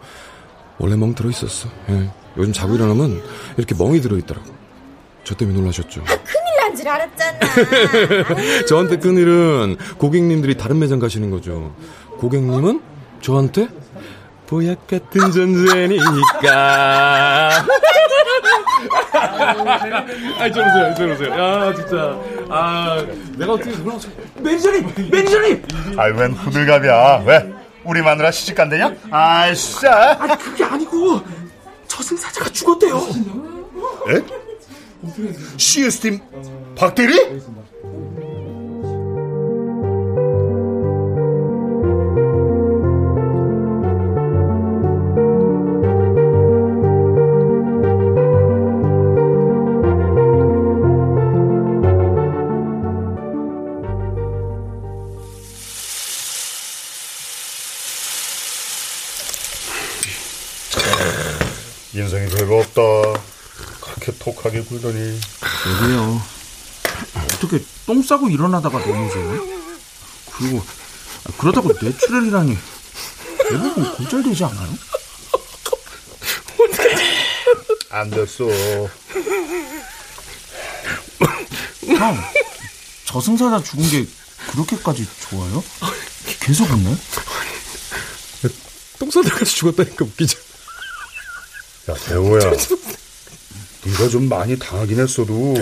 원래 0.78 0.96
멍 0.96 1.14
들어 1.14 1.30
있었어. 1.30 1.68
예. 1.90 2.10
요즘 2.36 2.52
자고 2.52 2.74
일어나면 2.74 3.22
이렇게 3.56 3.74
멍이 3.74 4.00
들어 4.00 4.16
있더라고. 4.18 4.46
저 5.24 5.34
때문에 5.34 5.58
놀라셨죠? 5.58 6.02
아, 6.02 6.04
큰일 6.04 6.56
난 6.58 6.76
줄 6.76 6.88
알았잖아. 6.88 7.38
저한테 8.68 8.98
큰일은 8.98 9.76
고객님들이 9.98 10.56
다른 10.56 10.78
매장 10.78 10.98
가시는 10.98 11.30
거죠. 11.30 11.74
고객님은 12.18 12.80
저한테 13.20 13.68
보약 14.46 14.86
같은 14.86 15.32
존재니까. 15.32 17.50
아, 20.38 20.50
저러세요, 20.50 20.94
저러세요. 20.96 21.30
야, 21.30 21.74
진짜. 21.74 22.18
아, 22.48 23.04
내가 23.36 23.52
어떻게 23.52 23.70
그런 23.72 23.98
매니저님, 24.40 25.10
매니저님. 25.10 25.62
아이 25.96 26.10
웬 26.12 26.32
후들갑이야? 26.32 27.22
왜? 27.26 27.52
우리 27.84 28.02
마누라 28.02 28.30
시집? 28.30 28.56
아이씨. 29.10 29.86
아 29.86 30.36
그게 30.36 30.64
아니고 30.64 31.20
저승사자가 31.88 32.48
죽었대요. 32.50 32.96
에? 34.08 34.22
CS팀 35.56 36.20
박대리? 36.76 37.40
톡하게 64.52 64.62
굴더니. 64.64 65.20
여기요. 65.82 66.22
어떻게 67.14 67.64
똥 67.86 68.02
싸고 68.02 68.28
일어나다가 68.28 68.78
넘어져요? 68.78 69.46
그리고 70.32 70.62
그러다고 71.38 71.72
뇌출혈이라니 71.80 72.56
대부분 73.48 73.94
골절되지 73.96 74.44
않아요? 74.44 74.78
안 77.90 78.10
됐어. 78.10 78.44
형, 81.86 82.18
저승사자 83.04 83.62
죽은 83.62 83.90
게 83.90 84.06
그렇게까지 84.52 85.06
좋아요? 85.28 85.64
계속 86.40 86.70
웃네? 86.70 86.96
똥 88.98 89.10
싸다가 89.10 89.44
죽었다니까 89.44 90.04
웃기죠. 90.04 90.38
야, 91.90 91.94
대호야. 91.94 92.52
네가 93.84 94.08
좀 94.08 94.28
많이 94.28 94.58
당하긴 94.58 95.00
했어도 95.00 95.54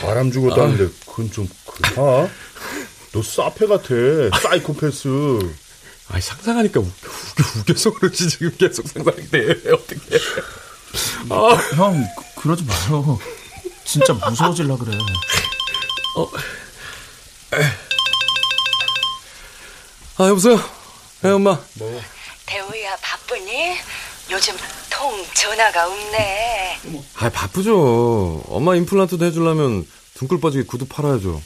사람 0.00 0.30
죽었다는데 0.32 0.88
그건 1.06 1.30
좀 1.30 1.48
그렇다. 1.66 2.32
너 3.12 3.22
사페 3.22 3.66
같아. 3.66 3.88
사이코패스. 4.42 5.08
아 6.10 6.18
상상하니까 6.20 6.80
웃겨, 6.80 6.90
웃겨, 7.10 7.60
웃겨서 7.60 7.90
그렇지 7.94 8.28
지금 8.30 8.50
계속 8.56 8.88
상상이 8.88 9.28
돼. 9.28 9.50
어떻게? 9.72 10.18
아. 11.28 11.54
형, 11.76 12.06
그, 12.34 12.42
그러지 12.42 12.64
마요. 12.64 13.18
진짜 13.84 14.12
무서워질라 14.14 14.76
그래. 14.76 14.96
어. 16.16 16.30
아 20.16 20.28
여보세요. 20.28 20.58
네 21.20 21.30
엄마. 21.30 21.60
뭐? 21.74 22.02
대우야 22.46 22.96
바쁘니? 22.96 23.76
요즘 24.30 24.56
통 24.98 25.24
전화가 25.32 25.86
없네. 25.86 26.80
아 27.14 27.30
바쁘죠. 27.30 28.42
엄마 28.48 28.74
임플란트도 28.74 29.24
해주려면 29.26 29.86
등골 30.14 30.40
빠지게 30.40 30.64
구두 30.64 30.86
팔아야죠. 30.86 31.40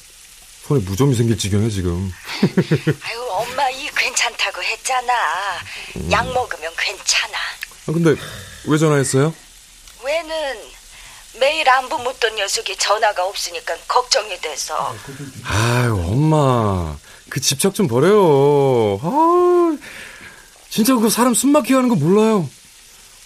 손에 0.66 0.80
무좀이 0.80 1.14
생길 1.14 1.36
지경에 1.36 1.68
지금. 1.68 2.10
아유 3.04 3.26
엄마 3.28 3.68
이 3.68 3.90
괜찮다고 3.94 4.62
했잖아. 4.62 5.12
음. 5.96 6.10
약 6.10 6.24
먹으면 6.32 6.72
괜찮아. 6.78 7.36
아, 7.88 7.92
근데 7.92 8.14
왜 8.64 8.78
전화했어요? 8.78 9.34
왜는 10.02 10.56
매일 11.38 11.68
안부 11.68 11.98
묻던 11.98 12.34
녀석이 12.36 12.76
전화가 12.78 13.26
없으니까 13.26 13.76
걱정이 13.86 14.40
돼서. 14.40 14.96
아유 15.44 15.92
엄마 16.06 16.96
그 17.28 17.38
집착 17.38 17.74
좀 17.74 17.86
버려요. 17.86 18.98
아 19.02 19.76
진짜 20.70 20.94
그거 20.94 21.10
사람 21.10 21.34
숨 21.34 21.50
막히게 21.50 21.74
하는 21.74 21.90
거 21.90 21.96
몰라요. 21.96 22.48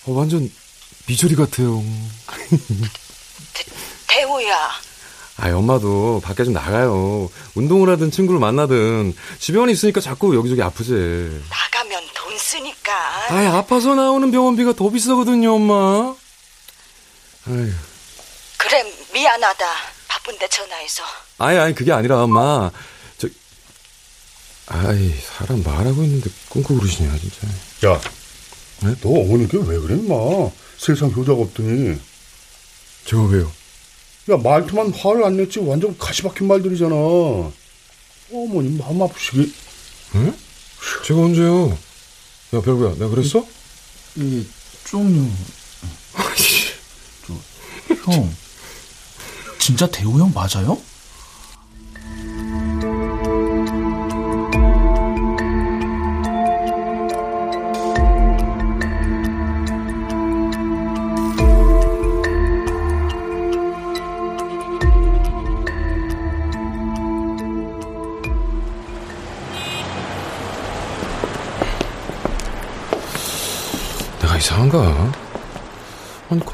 어, 0.06 0.12
완전 0.12 0.50
미조리 1.06 1.34
같아요. 1.36 1.82
대, 4.06 4.22
우야 4.24 4.70
아, 5.38 5.50
엄마도 5.54 6.20
밖에 6.24 6.44
좀 6.44 6.54
나가요. 6.54 7.28
운동을 7.54 7.90
하든 7.90 8.10
친구를 8.10 8.40
만나든 8.40 9.14
집에만 9.38 9.68
있으니까 9.68 10.00
자꾸 10.00 10.34
여기저기 10.34 10.62
아프지. 10.62 10.92
나가면 11.50 12.02
돈 12.14 12.38
쓰니까. 12.38 12.92
아, 13.30 13.58
아파서 13.58 13.94
나오는 13.94 14.30
병원비가 14.30 14.72
더 14.72 14.88
비싸거든요, 14.88 15.54
엄마. 15.54 16.14
아유. 17.48 17.70
그래 18.56 18.92
미안하다. 19.12 19.66
바쁜데 20.08 20.48
전화해서. 20.48 21.02
아니, 21.38 21.58
아니 21.58 21.74
그게 21.74 21.92
아니라 21.92 22.22
엄마. 22.22 22.70
저 23.18 23.28
아이 24.68 25.12
사람 25.20 25.62
말하고 25.62 26.02
있는데 26.02 26.30
끊고 26.48 26.78
그러시냐 26.78 27.14
진짜. 27.18 27.46
야, 27.90 28.00
네? 28.82 28.94
너 29.00 29.08
어머니께 29.08 29.58
왜 29.58 29.78
그래, 29.78 29.96
마 29.96 30.50
세상 30.76 31.10
효자가 31.10 31.40
없더니. 31.40 31.98
제가 33.04 33.22
왜요? 33.24 33.50
야, 34.30 34.36
말투만 34.36 34.92
화를 34.92 35.24
안 35.24 35.36
냈지 35.36 35.60
완전 35.60 35.96
가시 35.96 36.22
박힌 36.22 36.48
말들이잖아. 36.48 36.94
어머니 36.94 38.76
마음 38.76 39.02
아프시게. 39.02 39.48
응? 40.16 40.36
제가 41.04 41.20
언제요? 41.20 41.70
야, 42.54 42.60
별구야, 42.60 42.94
내가 42.94 43.08
그랬어? 43.08 43.46
예, 44.18 44.44
좀요. 44.84 45.30
저, 47.26 47.34
형, 48.04 48.34
진짜 49.58 49.86
대우 49.88 50.18
형 50.18 50.32
맞아요? 50.32 50.80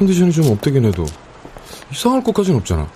컨디션이 0.02 0.32
좀 0.32 0.50
업되긴 0.50 0.84
해도 0.84 1.06
이상할 1.92 2.24
것까지는 2.24 2.58
없잖아. 2.58 2.90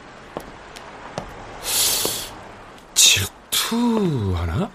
질투 2.95 4.35
하나? 4.37 4.69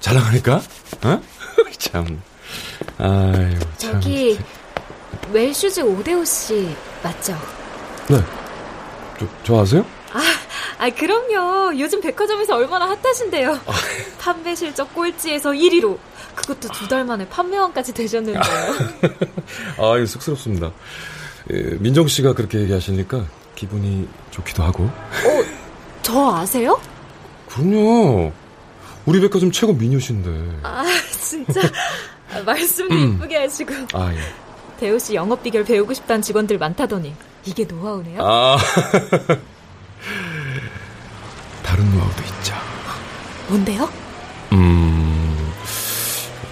잘 0.00 0.14
나가니까? 0.16 0.60
어? 1.02 1.22
참. 1.78 2.20
아유, 2.98 3.58
참. 3.78 3.94
여기 3.94 4.38
웰슈즈 5.32 5.80
오데오 5.80 6.24
씨 6.26 6.76
맞죠? 7.02 7.32
네. 8.08 8.18
저, 9.18 9.26
저 9.44 9.60
아세요? 9.62 9.86
아, 10.12 10.20
아 10.78 10.90
그럼요. 10.90 11.78
요즘 11.78 12.02
백화점에서 12.02 12.56
얼마나 12.56 12.86
핫하신데요. 12.88 13.52
아. 13.52 13.72
판매 14.18 14.54
실적 14.54 14.92
꼴찌에서 14.94 15.52
1위로 15.52 15.96
그것도 16.34 16.68
두 16.68 16.86
달 16.88 17.04
만에 17.04 17.26
판매왕까지 17.28 17.94
되셨는데요. 17.94 18.42
아, 19.78 19.96
이거 19.96 20.04
쑥스럽습니다. 20.06 20.70
예, 21.52 21.76
민정 21.78 22.06
씨가 22.06 22.34
그렇게 22.34 22.60
얘기하시니까 22.60 23.26
기분이 23.54 24.08
좋기도 24.30 24.62
하고. 24.62 24.84
어, 24.84 25.44
저 26.02 26.30
아세요? 26.36 26.80
그럼요. 27.48 28.32
우리 29.06 29.20
백화점 29.20 29.50
최고 29.50 29.72
미녀신데. 29.72 30.60
아, 30.62 30.84
진짜. 31.10 31.60
아, 32.32 32.40
말씀도 32.42 32.94
음. 32.94 33.14
이쁘게 33.16 33.36
하시고. 33.38 33.74
아, 33.94 34.12
예. 34.12 34.18
대우 34.78 34.98
씨 34.98 35.14
영업 35.14 35.42
비결 35.42 35.64
배우고 35.64 35.92
싶다는 35.94 36.22
직원들 36.22 36.58
많다더니 36.58 37.14
이게 37.44 37.64
노하우네요. 37.64 38.20
아. 38.22 38.56
다른 41.62 41.90
노하우도 41.92 42.22
있죠. 42.22 42.54
뭔데요? 43.48 43.88
음. 44.52 45.52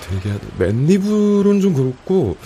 되게 0.08 0.34
맨입을은 0.58 1.60
좀 1.60 1.74
그렇고 1.74 2.36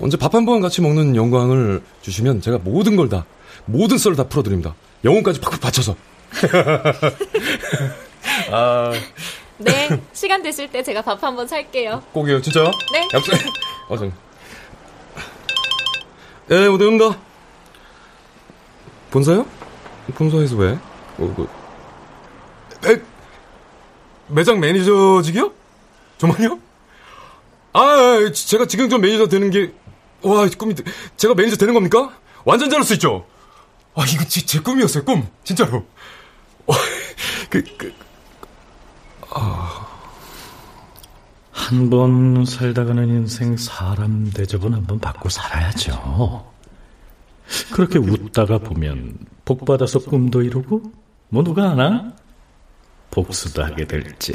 언제 0.00 0.16
밥 0.16 0.34
한 0.34 0.44
번 0.46 0.60
같이 0.60 0.80
먹는 0.80 1.16
영광을 1.16 1.82
주시면 2.02 2.40
제가 2.40 2.58
모든 2.58 2.96
걸 2.96 3.08
다 3.08 3.24
모든 3.66 3.98
썰을 3.98 4.16
다 4.16 4.24
풀어드립니다. 4.24 4.74
영혼까지 5.04 5.40
팍팍 5.40 5.60
받쳐서. 5.60 5.94
아 8.50 8.92
네, 9.58 10.00
시간 10.12 10.42
됐을 10.42 10.68
때 10.70 10.82
제가 10.82 11.02
밥 11.02 11.22
한 11.22 11.36
번 11.36 11.46
살게요. 11.46 12.02
꼭이요, 12.12 12.40
진짜? 12.40 12.64
네. 12.92 13.08
약속. 13.14 13.34
어, 13.88 13.96
정. 13.96 14.12
예, 16.50 16.66
오대입니다. 16.66 17.16
본사요? 19.10 19.46
본사에서 20.14 20.56
왜? 20.56 20.72
어, 21.18 21.34
그, 21.36 21.46
에, 22.90 23.00
매장 24.28 24.58
매니저직이요? 24.58 25.52
정말요? 26.18 26.58
아, 27.74 28.30
제가 28.32 28.66
지금 28.66 28.88
좀 28.88 29.00
매니저 29.02 29.28
되는 29.28 29.50
게, 29.50 29.72
와, 30.22 30.48
꿈이, 30.58 30.74
제가 31.16 31.34
매니저 31.34 31.56
되는 31.56 31.74
겁니까? 31.74 32.12
완전 32.44 32.70
잘할 32.70 32.84
수 32.84 32.94
있죠? 32.94 33.26
아, 33.94 34.04
이거 34.12 34.24
제, 34.24 34.40
제 34.44 34.60
꿈이었어요, 34.60 35.04
꿈. 35.04 35.26
진짜로. 35.44 35.84
어, 36.66 36.72
그, 37.50 37.62
그, 37.76 37.92
아. 39.34 39.88
한 41.52 41.90
번 41.90 42.44
살다 42.44 42.84
가는 42.84 43.08
인생 43.08 43.56
사람 43.56 44.30
대접은 44.30 44.74
한 44.74 44.86
번 44.86 44.98
받고 44.98 45.28
살아야죠. 45.28 46.50
그렇게 47.72 47.98
웃다가 47.98 48.58
보면 48.58 49.18
복 49.44 49.64
받아서 49.64 49.98
꿈도 50.00 50.42
이루고 50.42 50.82
뭐 51.28 51.42
누가 51.44 51.70
아나? 51.70 52.12
복수도 53.10 53.62
하게 53.62 53.86
될지. 53.86 54.32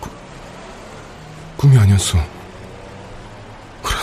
구, 0.00 0.10
꿈이 1.56 1.76
아니었어. 1.78 2.18
그래. 3.82 3.96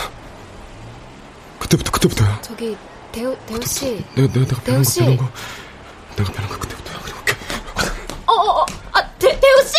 그때부터 1.68 1.90
그때부터야. 1.90 2.40
저기 2.40 2.76
대우 3.12 3.36
대우 3.46 3.60
씨. 3.62 4.02
내가 4.14 4.32
내가 4.32 4.46
내가 4.46 4.60
대우 4.62 4.82
씨. 4.84 5.00
배운 5.00 5.16
거 5.18 5.28
내가 6.16 6.32
배운 6.32 6.48
거 6.48 6.58
그때부터야. 6.58 6.98
그리고 7.02 7.18
어어어 8.26 8.66
아 8.92 9.02
대, 9.18 9.28
대우 9.38 9.56
씨. 9.66 9.76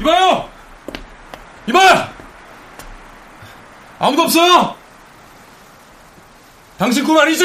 이봐요! 0.00 0.48
이봐! 1.68 2.09
아무도 4.00 4.22
없어! 4.22 4.74
당신 6.78 7.04
꿈 7.04 7.18
아니지? 7.18 7.44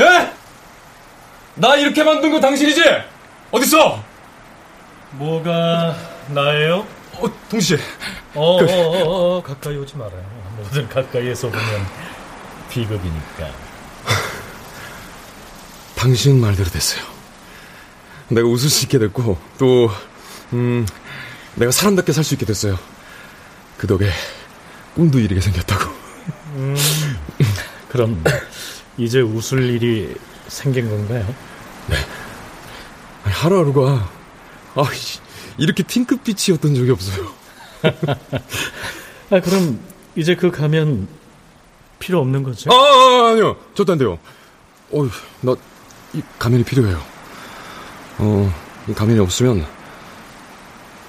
예? 0.00 0.32
나 1.54 1.76
이렇게 1.76 2.02
만든 2.02 2.32
거 2.32 2.40
당신이지? 2.40 2.82
어딨어? 3.50 4.02
뭐가 5.12 5.94
나예요? 6.28 6.86
어, 7.18 7.26
동시. 7.50 7.76
어, 8.34 8.58
그... 8.58 8.64
어, 8.64 8.76
어, 9.04 9.36
어, 9.36 9.42
가까이 9.42 9.76
오지 9.76 9.96
말아요. 9.98 10.24
뭐든 10.56 10.88
가까이에서 10.88 11.48
보면 11.50 11.86
비극이니까. 12.70 13.50
당신 15.94 16.40
말대로 16.40 16.70
됐어요. 16.70 17.04
내가 18.28 18.48
웃을 18.48 18.70
수 18.70 18.84
있게 18.84 18.98
됐고, 18.98 19.38
또, 19.58 19.90
음, 20.54 20.86
내가 21.54 21.70
사람답게 21.70 22.12
살 22.12 22.24
수 22.24 22.32
있게 22.32 22.46
됐어요. 22.46 22.78
그 23.76 23.86
덕에 23.86 24.10
꿈도 24.94 25.18
이르게 25.18 25.40
생겼다고. 25.40 25.92
음, 26.54 26.76
그럼 27.88 28.22
이제 28.96 29.20
웃을 29.20 29.70
일이 29.70 30.14
생긴 30.48 30.88
건가요? 30.88 31.34
네. 31.88 31.96
하루하루가 33.24 34.08
아, 34.74 34.82
이렇게 35.58 35.82
핑크빛이었던 35.82 36.74
적이 36.74 36.90
없어요. 36.90 37.32
아, 39.30 39.40
그럼 39.40 39.80
이제 40.16 40.34
그 40.36 40.50
가면 40.50 41.08
필요 41.98 42.20
없는 42.20 42.42
거죠? 42.42 42.70
아, 42.72 42.74
아 42.74 43.30
아니요. 43.32 43.56
저도 43.74 43.92
안 43.92 43.98
돼요. 43.98 44.18
어, 44.90 45.08
나이 45.40 46.22
가면이 46.38 46.64
필요해요. 46.64 47.02
어, 48.18 48.54
이 48.88 48.92
가면이 48.92 49.18
없으면 49.18 49.66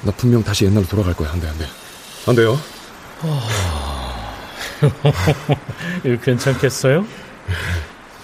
나 0.02 0.12
분명 0.12 0.43
다시 0.43 0.65
옛날로 0.65 0.86
돌아갈 0.88 1.13
거야. 1.13 1.32
안 1.32 1.39
돼, 1.39 1.48
안 1.48 1.58
돼. 1.58 1.65
안 2.28 2.36
돼요. 2.36 2.58
이거 6.04 6.22
괜찮겠어요? 6.22 7.06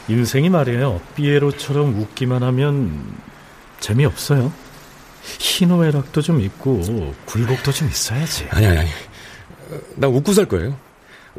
인생이 0.07 0.49
말이에요. 0.49 0.99
삐에로처럼 1.15 1.99
웃기만 1.99 2.43
하면 2.43 3.05
재미없어요. 3.79 4.51
희노애락도 5.39 6.21
좀 6.21 6.41
있고 6.41 7.13
굴곡도 7.25 7.71
좀 7.71 7.87
있어야지. 7.89 8.47
아니 8.51 8.65
아니 8.67 8.79
아니. 8.79 8.89
나 9.95 10.07
웃고 10.07 10.33
살 10.33 10.45
거예요. 10.45 10.75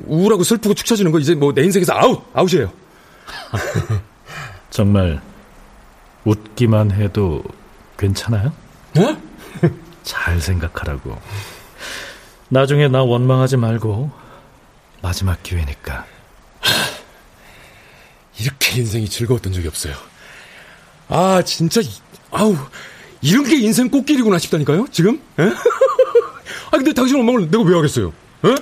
우울하고 0.06 0.42
슬프고 0.44 0.74
축 0.74 0.86
처지는 0.86 1.12
거 1.12 1.18
이제 1.18 1.34
뭐 1.34 1.52
내 1.52 1.62
인생에서 1.64 1.92
아웃 1.94 2.22
아웃이에요. 2.32 2.72
정말 4.70 5.20
웃기만 6.24 6.92
해도 6.92 7.42
괜찮아요? 7.98 8.52
어? 8.98 9.16
잘 10.02 10.40
생각하라고. 10.40 11.20
나중에 12.52 12.86
나 12.88 13.02
원망하지 13.02 13.56
말고 13.56 14.10
마지막 15.00 15.42
기회니까. 15.42 16.04
이렇게 18.38 18.80
인생이 18.80 19.08
즐거웠던 19.08 19.54
적이 19.54 19.68
없어요. 19.68 19.94
아 21.08 21.40
진짜 21.46 21.80
아우 22.30 22.54
이런 23.22 23.44
게 23.44 23.56
인생 23.58 23.88
꽃길이구나 23.88 24.38
싶다니까요 24.38 24.86
지금. 24.92 25.18
에? 25.38 25.44
아 26.70 26.70
근데 26.72 26.92
당신 26.92 27.16
원망을 27.16 27.50
내가 27.50 27.62
왜 27.64 27.74
하겠어요? 27.74 28.12
에? 28.44 28.54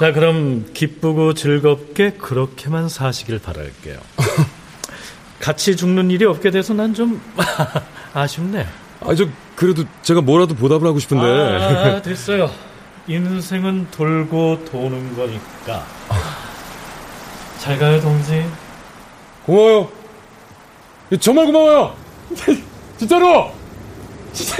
자 0.00 0.12
그럼 0.12 0.68
기쁘고 0.74 1.34
즐겁게 1.34 2.14
그렇게만 2.14 2.88
사시길 2.88 3.38
바랄게요. 3.38 4.00
같이 5.38 5.76
죽는 5.76 6.10
일이 6.10 6.24
없게 6.24 6.50
돼서 6.50 6.74
난 6.74 6.94
좀 6.94 7.22
아쉽네. 8.12 8.66
아저 9.02 9.28
그래도 9.54 9.84
제가 10.02 10.20
뭐라도 10.20 10.56
보답을 10.56 10.88
하고 10.88 10.98
싶은데. 10.98 11.24
아, 11.24 12.02
됐어요. 12.02 12.50
인생은 13.06 13.88
돌고 13.90 14.64
도는 14.66 15.16
거니까. 15.16 15.84
잘 17.58 17.78
가요, 17.78 18.00
동지. 18.00 18.46
고마워요. 19.44 19.88
정말 21.20 21.46
고마워요. 21.46 21.96
진짜로. 22.96 23.52
진짜. 24.32 24.56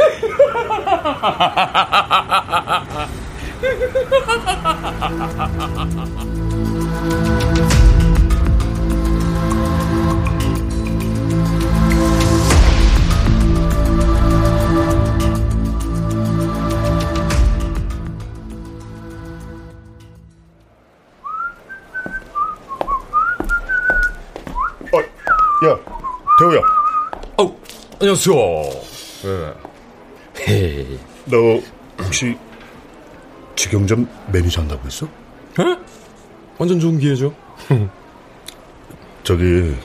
안녕하세요. 28.03 28.35
네. 29.23 29.55
헤이. 30.49 30.99
너 31.27 31.37
혹시 32.03 32.37
직영점 33.55 34.09
매니저 34.33 34.63
한다고 34.63 34.85
했어? 34.85 35.07
에? 35.07 35.63
완전 36.59 36.81
좋은 36.81 36.99
기회죠. 36.99 37.33
저기 39.23 39.77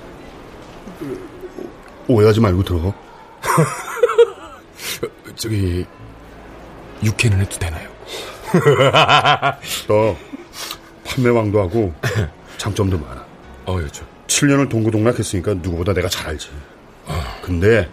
오해하지 2.07 2.41
말고 2.41 2.63
들어. 2.63 2.91
저기 5.37 5.85
육회는 7.03 7.41
해도 7.41 7.59
되나요? 7.59 7.87
너 9.87 10.17
판매왕도 11.05 11.61
하고 11.61 11.93
장점도 12.57 12.97
많아. 12.97 13.23
어, 13.65 13.75
그렇죠. 13.75 14.07
7년을 14.25 14.67
동고동락했으니까 14.71 15.53
누구보다 15.53 15.93
내가 15.93 16.09
잘 16.09 16.29
알지. 16.29 16.49
근데 17.43 17.87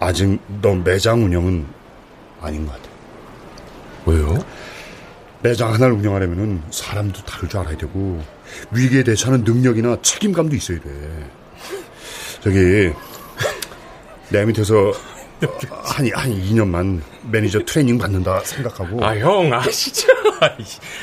아직 0.00 0.40
너 0.62 0.74
매장 0.74 1.22
운영은 1.24 1.66
아닌 2.40 2.66
것 2.66 2.72
같아. 2.72 2.88
왜요? 4.06 4.38
매장 5.42 5.72
하나를 5.74 5.94
운영하려면 5.94 6.62
사람도 6.70 7.22
다를 7.24 7.48
줄 7.48 7.60
알아야 7.60 7.76
되고 7.76 8.22
위기에 8.72 9.02
대처하는 9.04 9.44
능력이나 9.44 9.98
책임감도 10.02 10.56
있어야 10.56 10.80
돼. 10.80 11.30
저기 12.40 12.92
내 14.30 14.44
밑에서 14.46 14.92
한, 15.84 16.10
한 16.14 16.30
2년만 16.30 17.00
매니저 17.30 17.60
트레이닝 17.66 17.98
받는다 17.98 18.40
생각하고 18.40 19.04
아, 19.04 19.16
형, 19.16 19.52
아, 19.52 19.62
진짜. 19.68 20.08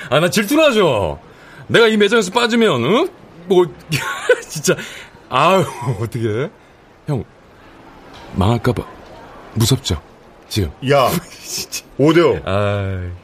아, 0.09 0.19
나 0.19 0.29
질투나죠? 0.29 1.19
내가 1.67 1.87
이 1.87 1.97
매장에서 1.97 2.31
빠지면, 2.31 2.83
응? 2.83 3.09
뭐, 3.45 3.65
진짜, 4.47 4.75
아유, 5.29 5.63
어떻게? 5.99 6.49
형, 7.07 7.23
망할까봐 8.35 8.83
무섭죠? 9.53 10.01
지금. 10.49 10.71
야, 10.89 11.09
오대요. 11.97 12.39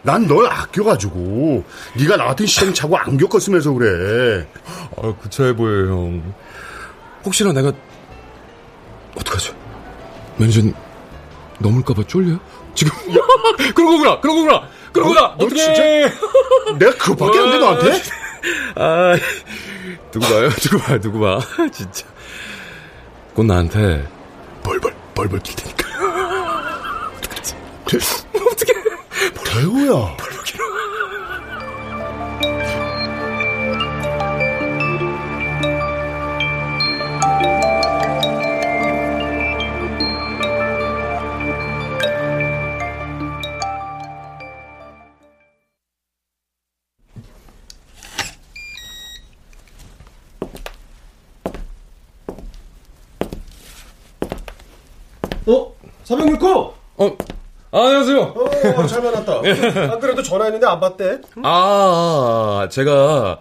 난 0.02 0.28
널 0.28 0.46
아껴가지고 0.48 1.64
네가 1.98 2.18
나 2.18 2.26
같은 2.26 2.46
시행착오 2.46 2.98
안 2.98 3.18
겪었으면서 3.18 3.72
그래. 3.74 4.46
아, 4.98 5.14
구차해 5.22 5.56
보여요, 5.56 5.92
형. 5.94 6.34
혹시나 7.26 7.54
내가 7.54 7.72
어떡하죠? 9.16 9.54
매니저님 10.38 10.74
넘을까봐 11.60 12.04
쫄려? 12.08 12.38
지금 12.76 12.92
그런 13.74 13.92
거구나, 13.98 14.20
그런 14.20 14.36
거구나, 14.36 14.68
그런 14.92 15.08
거구나. 15.10 15.28
어떻게? 15.38 15.56
진짜 15.56 15.84
내가 16.80 16.92
그밖에 16.98 17.40
안 17.40 17.52
돼 17.52 17.60
너한테? 17.60 18.02
아, 18.76 19.16
두고 20.12 20.26
봐요, 20.26 20.50
두고 20.50 20.78
봐, 20.80 21.00
두고 21.00 21.20
봐. 21.20 21.40
진짜. 21.72 22.06
곧 23.34 23.44
나한테 23.46 24.06
벌벌 24.64 24.94
벌벌 25.14 25.40
길 25.42 25.56
테니까. 25.56 25.88
어떡하지? 27.18 27.56
어떻게? 28.52 28.74
대우야. 29.46 30.18
어? 55.46 55.74
406호! 56.06 56.74
어, 56.98 57.18
아, 57.72 57.80
안녕하세요. 57.86 58.22
어, 58.22 58.88
잘 58.88 59.02
만났다. 59.02 59.34
안 59.94 60.00
그래도 60.00 60.22
전화했는데 60.22 60.66
안 60.68 60.80
받대. 60.80 61.22
아, 61.44 62.68
제가 62.72 63.40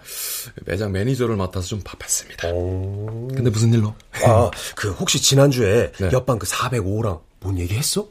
매장 0.64 0.90
매니저를 0.92 1.36
맡아서 1.36 1.66
좀 1.66 1.80
바빴습니다. 1.84 2.48
근데 2.48 3.50
무슨 3.50 3.72
일로? 3.74 3.94
아, 4.24 4.50
그 4.74 4.90
혹시 4.92 5.20
지난주에 5.20 5.92
네. 5.92 6.10
옆방 6.12 6.38
그 6.38 6.46
405랑 6.46 7.20
뭔 7.40 7.58
얘기했어? 7.58 8.06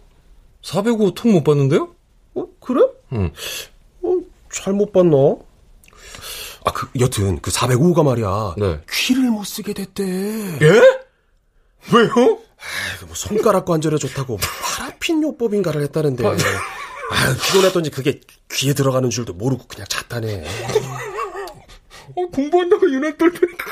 405 0.62 1.14
통 1.16 1.32
못 1.34 1.44
봤는데요? 1.44 1.90
어, 2.36 2.46
그래? 2.60 2.82
응. 3.14 3.32
어, 4.04 4.10
잘 4.52 4.74
못 4.74 4.92
봤나? 4.94 5.18
아, 6.66 6.72
그 6.72 6.88
여튼 7.00 7.40
그 7.42 7.50
405가 7.50 8.04
말이야. 8.04 8.56
네. 8.58 8.80
귀를 8.92 9.24
못 9.32 9.44
쓰게 9.44 9.74
됐대. 9.74 10.04
예? 10.62 10.82
왜요? 11.92 12.38
아, 13.02 13.06
뭐 13.06 13.16
손가락 13.16 13.66
관절에 13.66 13.98
좋다고 13.98 14.38
파라핀 14.38 15.24
요법인가를 15.24 15.82
했다는데. 15.84 16.26
아, 16.26 16.36
피곤했던지 17.46 17.90
그게 17.92 18.22
귀에 18.52 18.74
들어가는 18.74 19.10
줄도 19.10 19.34
모르고 19.34 19.66
그냥 19.68 19.86
잤다네. 19.90 20.46
어, 22.16 22.26
공부한다고 22.28 22.90
유난 22.92 23.18
떨더니까 23.18 23.66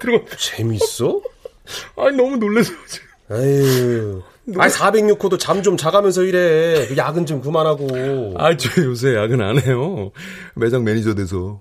들어가. 0.00 0.36
재밌어? 0.36 1.20
아니, 1.96 2.16
너무 2.16 2.36
놀라서. 2.36 2.72
아유. 3.30 4.22
아니 4.58 4.72
406호도 4.72 5.38
잠 5.38 5.62
좀 5.62 5.76
자가면서. 5.76 6.22
그 6.22 6.94
야근 6.96 7.26
좀 7.26 7.40
그만하고. 7.40 8.34
아, 8.38 8.56
저 8.56 8.82
요새 8.82 9.14
야근 9.14 9.40
안 9.40 9.60
해요. 9.60 10.10
매장 10.54 10.84
매니저 10.84 11.14
돼서. 11.14 11.60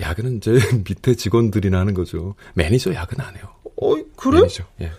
야근은 0.00 0.40
제 0.40 0.52
밑에 0.88 1.14
직원들이나 1.14 1.78
하는 1.78 1.94
거죠. 1.94 2.34
매니저 2.54 2.94
야근 2.94 3.20
안 3.20 3.34
해요. 3.36 3.44
어이, 3.76 4.04
그래? 4.16 4.40
매니저, 4.40 4.64
예. 4.82 4.92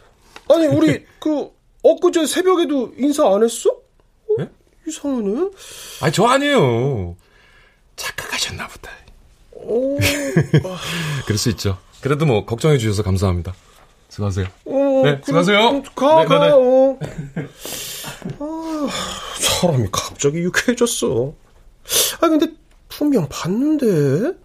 아니, 0.50 0.68
우리, 0.68 1.06
그, 1.20 1.50
엊그제 1.84 2.26
새벽에도 2.26 2.94
인사 2.98 3.28
안 3.34 3.44
했어? 3.44 3.70
어? 3.70 4.36
예? 4.40 4.50
이상하네. 4.88 5.50
아니, 6.02 6.14
저 6.14 6.26
아니에요. 6.26 7.16
착각하셨나 7.96 8.68
보다. 8.68 8.92
어, 9.56 9.98
그럴 11.26 11.38
수 11.38 11.50
있죠. 11.50 11.78
그래도 12.02 12.26
뭐, 12.26 12.46
걱정해 12.46 12.78
주셔서 12.78 13.04
감사합니다. 13.04 13.54
수고하세요. 14.10 14.46
어, 14.66 15.02
네, 15.04 15.22
수고하세요. 15.24 15.84
가, 15.96 16.22
네, 16.24 16.26
가, 16.26 16.40
네, 16.40 16.48
네. 16.48 16.52
어. 16.54 17.00
아, 18.40 18.90
사람이 19.40 19.90
갑자기 19.92 20.40
유쾌해졌어. 20.40 21.34
아, 22.22 22.30
근데 22.30 22.48
분명 22.90 23.28
봤는데? 23.30 24.38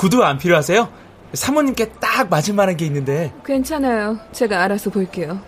구두 0.00 0.24
안 0.24 0.38
필요하세요? 0.38 0.90
사모님께 1.34 1.92
딱 2.00 2.30
맞을 2.30 2.54
만한 2.54 2.74
게 2.74 2.86
있는데. 2.86 3.34
괜찮아요. 3.44 4.18
제가 4.32 4.62
알아서 4.62 4.88
볼게요. 4.88 5.38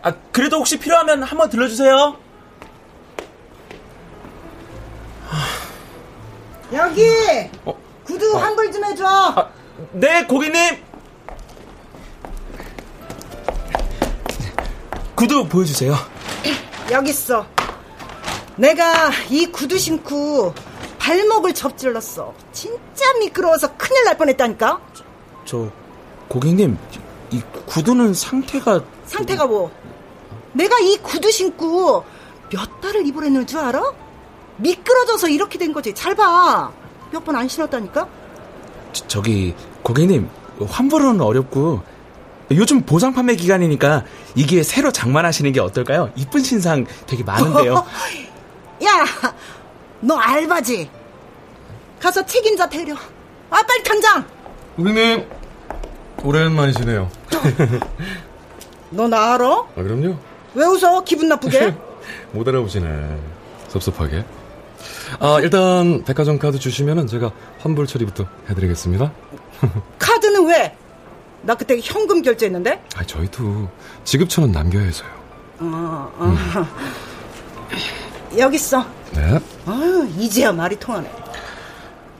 아, 0.00 0.14
그래도 0.32 0.56
혹시 0.56 0.78
필요하면 0.78 1.22
한번 1.22 1.50
들러주세요. 1.50 2.16
여기 6.72 7.06
어? 7.66 7.76
구두 8.04 8.38
환불 8.38 8.72
좀 8.72 8.82
해줘. 8.82 9.50
네, 9.92 10.24
고객님. 10.24 10.82
구두 15.14 15.46
보여주세요. 15.46 15.94
여기 16.90 17.10
있어. 17.10 17.46
내가 18.56 19.10
이 19.28 19.44
구두 19.44 19.76
신고 19.76 20.54
발목을 21.10 21.54
접질렀어. 21.54 22.34
진짜 22.52 23.12
미끄러워서 23.20 23.76
큰일 23.76 24.04
날 24.04 24.16
뻔했다니까. 24.18 24.80
저 25.44 25.70
고객님, 26.26 26.76
이 27.30 27.40
구두는 27.66 28.12
상태가 28.12 28.80
상태가 29.04 29.46
뭐? 29.46 29.70
내가 30.52 30.76
이 30.80 30.96
구두 30.98 31.30
신고 31.30 32.04
몇 32.50 32.80
달을 32.80 33.06
입으랬는 33.06 33.46
줄 33.46 33.60
알아? 33.60 33.80
미끄러져서 34.56 35.28
이렇게 35.28 35.58
된 35.58 35.72
거지. 35.72 35.94
잘 35.94 36.16
봐. 36.16 36.72
몇 37.12 37.24
번 37.24 37.36
안 37.36 37.46
신었다니까? 37.46 38.08
저, 38.92 39.06
저기 39.06 39.54
고객님 39.84 40.28
환불은 40.68 41.20
어렵고 41.20 41.82
요즘 42.50 42.80
보상 42.82 43.14
판매 43.14 43.36
기간이니까 43.36 44.02
이게 44.34 44.64
새로 44.64 44.90
장만하시는 44.90 45.52
게 45.52 45.60
어떨까요? 45.60 46.10
이쁜 46.16 46.42
신상 46.42 46.84
되게 47.06 47.22
많은데요. 47.22 47.74
야, 48.84 49.04
너 50.00 50.16
알바지? 50.16 50.90
가서 52.00 52.24
책임자 52.26 52.68
데려. 52.68 52.94
아, 53.50 53.62
빨리 53.62 53.82
당장! 53.82 54.24
고객님, 54.76 55.26
오랜만이시네요. 56.22 57.10
너 58.90 59.08
나 59.08 59.34
알아? 59.34 59.46
아, 59.48 59.74
그럼요. 59.82 60.16
왜 60.54 60.64
웃어? 60.66 61.02
기분 61.04 61.28
나쁘게? 61.28 61.74
못 62.32 62.46
알아보시네. 62.46 63.18
섭섭하게. 63.68 64.24
아, 65.18 65.38
일단 65.40 66.04
백화점 66.04 66.38
카드 66.38 66.58
주시면은 66.58 67.06
제가 67.06 67.32
환불 67.60 67.86
처리부터 67.86 68.26
해드리겠습니다. 68.50 69.10
카드는 69.98 70.46
왜? 70.46 70.76
나 71.42 71.54
그때 71.54 71.78
현금 71.82 72.22
결제했는데? 72.22 72.82
아, 72.96 73.04
저희도 73.04 73.68
지급처는 74.04 74.52
남겨야 74.52 74.82
해서요. 74.84 75.08
어, 75.60 76.12
어. 76.18 76.36
여기 78.38 78.56
있어. 78.56 78.84
네. 79.12 79.38
아유, 79.66 80.08
이제야 80.18 80.52
말이 80.52 80.76
통하네. 80.78 81.10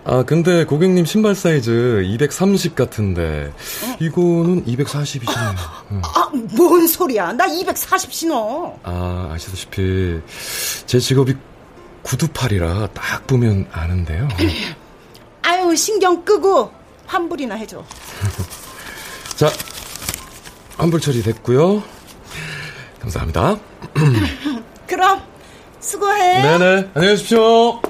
아, 0.09 0.23
근데 0.23 0.65
고객님 0.65 1.05
신발 1.05 1.35
사이즈 1.35 2.03
230 2.05 2.77
같은데 2.77 3.53
이거는 3.99 4.65
240이시네요. 4.65 5.57
아, 6.05 6.31
뭔 6.57 6.87
소리야. 6.87 7.33
나 7.33 7.47
240 7.47 8.13
신어. 8.13 8.79
아, 8.85 9.31
아시다시피 9.33 10.21
제 10.87 11.01
직업이 11.01 11.35
구두팔이라 12.03 12.89
딱 12.95 13.27
보면 13.27 13.67
아는데요. 13.73 14.29
아유, 15.43 15.75
신경 15.75 16.25
끄고 16.25 16.71
환불이나 17.07 17.57
해줘. 17.57 17.83
자, 19.35 19.51
환불 20.77 21.01
처리 21.01 21.21
됐고요. 21.23 21.83
감사합니다. 23.01 23.57
수고해. 25.87 26.43
네네, 26.43 26.91
안녕히 26.95 27.15
계십시오. 27.15 27.81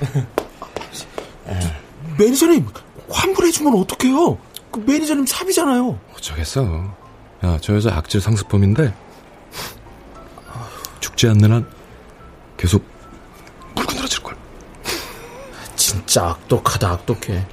매니저님 2.18 2.66
환불해주면 3.10 3.74
어떡해요? 3.80 4.36
그 4.70 4.80
매니저님 4.80 5.24
삽이잖아요. 5.24 5.98
어쩌겠어. 6.14 6.94
야, 7.44 7.58
저 7.62 7.74
여자 7.74 7.96
악질 7.96 8.20
상습범인데 8.20 8.92
죽지 11.00 11.28
않는 11.28 11.50
한 11.52 11.66
계속 12.58 12.84
물고 13.74 13.92
늘어질 13.94 14.22
걸. 14.22 14.36
진짜 15.76 16.28
악독하다 16.28 16.90
악독해. 16.90 17.46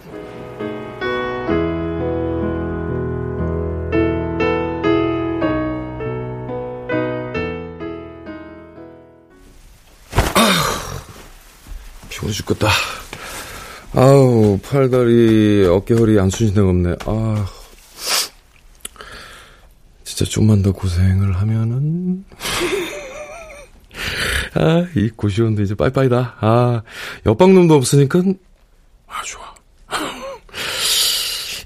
죽겠다. 12.33 12.69
아우, 13.93 14.59
팔다리, 14.63 15.65
어깨, 15.69 15.93
허리 15.93 16.19
안 16.19 16.29
쓰신 16.29 16.53
데가 16.55 16.67
없네. 16.69 16.95
아. 17.05 17.45
진짜 20.03 20.25
좀만 20.25 20.61
더 20.61 20.71
고생을 20.71 21.35
하면은. 21.37 22.23
아, 24.55 24.85
이 24.95 25.09
고시원도 25.09 25.61
이제 25.63 25.73
빠이빠이다. 25.75 26.37
아, 26.39 26.81
옆방놈도 27.25 27.73
없으니까. 27.75 28.21
아, 29.07 29.21
좋아. 29.23 29.53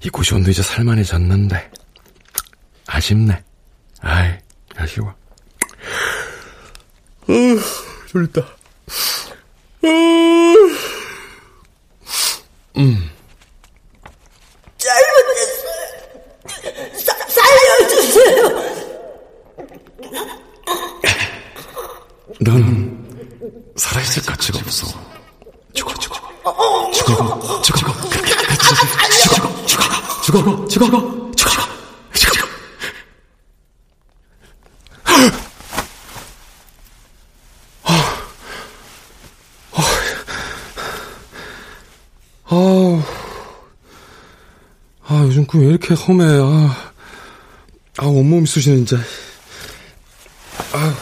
이 0.03 0.09
고시원도 0.09 0.51
이제 0.51 0.61
살만해졌는데. 0.61 1.72
아쉽네. 2.88 3.43
아이, 4.01 4.34
아쉬워. 4.78 5.13
어, 7.24 7.34
졸립다. 8.07 8.41
어, 8.41 8.45
음. 12.78 13.09
잘못했어요. 14.78 15.78
사, 16.93 17.13
살려주세요. 17.28 18.47
넌 22.41 23.07
살아있을 23.76 24.22
가치가 24.24 24.59
없어. 24.59 24.88
죽어, 25.74 25.93
죽어. 25.95 26.15
죽어, 26.91 26.91
죽어, 26.91 27.61
죽어, 27.61 27.63
죽어, 27.82 27.93
죽어, 29.68 29.88
죽어, 30.28 30.68
죽어, 30.68 31.32
죽어. 31.36 31.68
아, 42.49 43.03
아, 45.09 45.22
요즘 45.26 45.45
꿈 45.45 45.61
왜 45.61 45.68
이렇게 45.68 45.93
험해, 46.08 46.24
아. 46.41 46.93
아, 47.97 48.05
온몸이 48.05 48.45
쑤시네, 48.45 48.76
진짜. 48.78 48.97
아, 50.74 50.95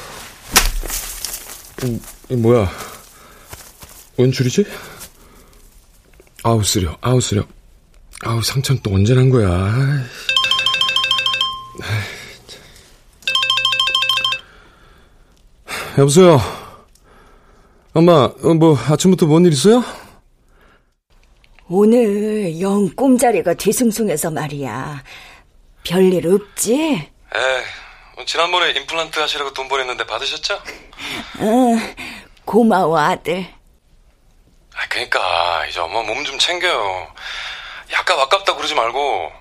음, 1.84 2.00
이 2.30 2.36
뭐야. 2.36 2.70
웬 4.18 4.32
줄이지? 4.32 4.66
아우, 6.44 6.64
쓰려, 6.64 6.98
아우, 7.02 7.20
쓰려. 7.20 7.44
아우, 8.24 8.42
상처는 8.42 8.82
또 8.82 8.94
언제 8.94 9.14
난 9.14 9.30
거야. 9.30 9.74
여보세요? 15.98 16.40
엄마, 17.94 18.26
어, 18.42 18.54
뭐, 18.54 18.78
아침부터 18.78 19.26
뭔 19.26 19.46
일 19.46 19.54
있어요? 19.54 19.84
오늘 21.68 22.15
영 22.86 22.96
꿈자리가 22.96 23.56
뒤숭숭해서 23.56 24.30
말이야. 24.32 25.04
별일 25.84 26.28
없지? 26.28 26.74
에이, 27.36 28.26
지난번에 28.26 28.72
임플란트 28.72 29.20
하시라고 29.20 29.54
돈 29.54 29.68
보냈는데 29.68 30.06
받으셨죠? 30.06 30.62
응, 31.40 31.96
고마워, 32.46 32.98
아들. 33.00 33.46
아, 34.76 34.88
그니까, 34.90 35.66
이제 35.68 35.80
엄마 35.80 36.02
몸 36.04 36.24
좀 36.24 36.38
챙겨요. 36.38 37.08
약간 37.92 38.20
아깝다 38.20 38.56
그러지 38.56 38.76
말고, 38.76 39.32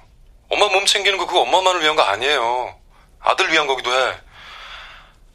엄마 0.50 0.68
몸 0.68 0.86
챙기는 0.86 1.18
거 1.18 1.26
그거 1.26 1.40
엄마만을 1.42 1.82
위한 1.82 1.96
거 1.96 2.02
아니에요. 2.02 2.74
아들 3.20 3.50
위한 3.52 3.66
거기도 3.66 3.90
해. 3.92 4.14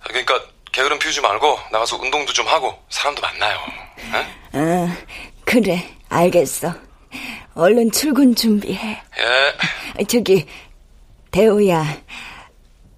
그러니까, 0.04 0.42
게으름 0.72 0.98
피우지 1.00 1.22
말고, 1.22 1.60
나가서 1.72 1.98
운동도 1.98 2.34
좀 2.34 2.48
하고, 2.48 2.82
사람도 2.90 3.22
만나요. 3.22 3.58
에? 4.16 4.26
응, 4.56 4.98
그래, 5.46 5.96
알겠어. 6.10 6.74
얼른 7.60 7.92
출근 7.92 8.34
준비해. 8.34 8.98
예. 10.00 10.04
저기, 10.06 10.46
대우야, 11.30 11.86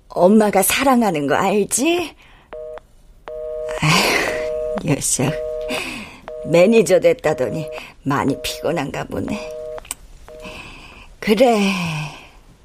엄마가 0.10 0.62
사랑하는 0.62 1.26
거 1.26 1.36
알지? 1.36 2.16
아휴, 3.82 4.86
녀석. 4.86 5.34
매니저 6.46 7.00
됐다더니 7.00 7.68
많이 8.04 8.40
피곤한가 8.42 9.06
보네. 9.06 9.52
그래, 11.20 11.60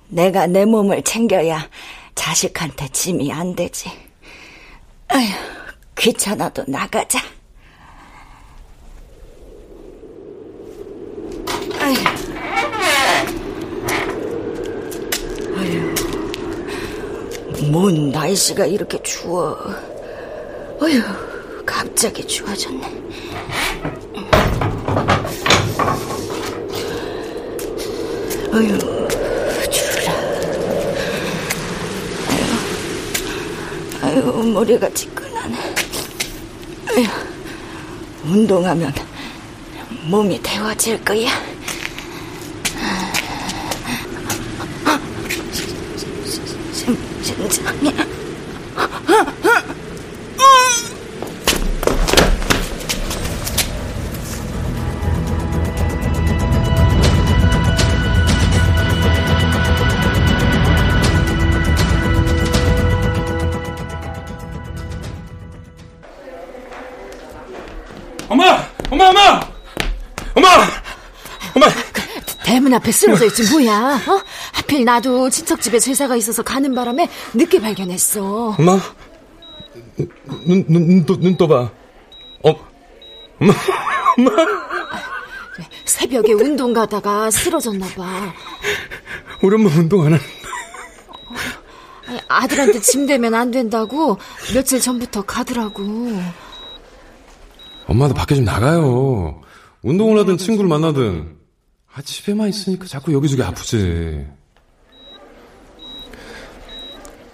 내가 0.09 0.47
내 0.47 0.65
몸을 0.65 1.03
챙겨야 1.03 1.69
자식한테 2.15 2.89
짐이 2.89 3.33
안 3.33 3.55
되지. 3.55 3.91
아휴, 5.09 5.29
귀찮아도 5.97 6.65
나가자. 6.67 7.21
아휴, 11.87 11.95
뭔 17.71 18.11
날씨가 18.11 18.67
이렇게 18.67 19.01
추워. 19.05 19.57
어휴, 20.81 21.01
갑자기 21.65 22.27
추워졌네. 22.27 22.83
어휴, 28.53 28.79
추라. 29.71 30.13
아휴, 34.03 34.19
아휴, 34.19 34.43
머리가 34.43 34.91
지끈하네. 34.91 35.57
아휴, 36.89 37.07
운동하면 38.33 38.93
몸이 40.09 40.43
데워질 40.43 41.05
거야. 41.05 41.56
심장이. 47.37 47.93
엄마! 68.29 68.67
엄마, 68.91 69.09
엄마! 69.09 69.41
엄마! 70.35 70.49
엄마! 71.55 71.67
대문 72.45 72.73
앞에 72.75 72.93
쓰러져 72.93 73.27
있지 73.27 73.49
뭐야? 73.51 74.01
어? 74.07 74.21
하필 74.67 74.85
나도 74.85 75.31
친척 75.31 75.61
집에 75.63 75.79
제사가 75.79 76.17
있어서 76.17 76.43
가는 76.43 76.75
바람에 76.75 77.09
늦게 77.35 77.61
발견했어. 77.61 78.57
엄마? 78.59 78.77
눈, 80.45 80.65
눈, 80.69 80.87
눈, 80.89 81.07
떠, 81.07 81.17
눈 81.17 81.37
떠봐. 81.37 81.71
어, 82.43 82.51
엄마, 83.41 83.55
엄마. 84.19 84.31
새벽에 85.85 86.33
운동 86.33 86.73
가다가 86.73 87.31
쓰러졌나 87.31 87.87
봐. 87.95 88.35
우리 89.41 89.55
엄마 89.55 89.71
운동 89.71 90.01
안 90.01 90.15
하는 90.15 90.19
아니, 92.09 92.19
아들한테 92.27 92.81
짐 92.81 93.07
대면 93.07 93.35
안 93.35 93.53
된다고 93.53 94.19
며칠 94.53 94.81
전부터 94.81 95.23
가더라고. 95.23 95.85
엄마도 97.87 98.15
밖에 98.15 98.35
좀 98.35 98.45
나가요. 98.45 99.41
운동을 99.83 100.19
하든 100.19 100.39
친구를 100.39 100.69
만나든. 100.69 101.37
아, 101.95 102.03
집에만 102.03 102.49
있으니까 102.49 102.87
자꾸 102.87 103.13
여기저기 103.13 103.45
아프지. 103.45 104.27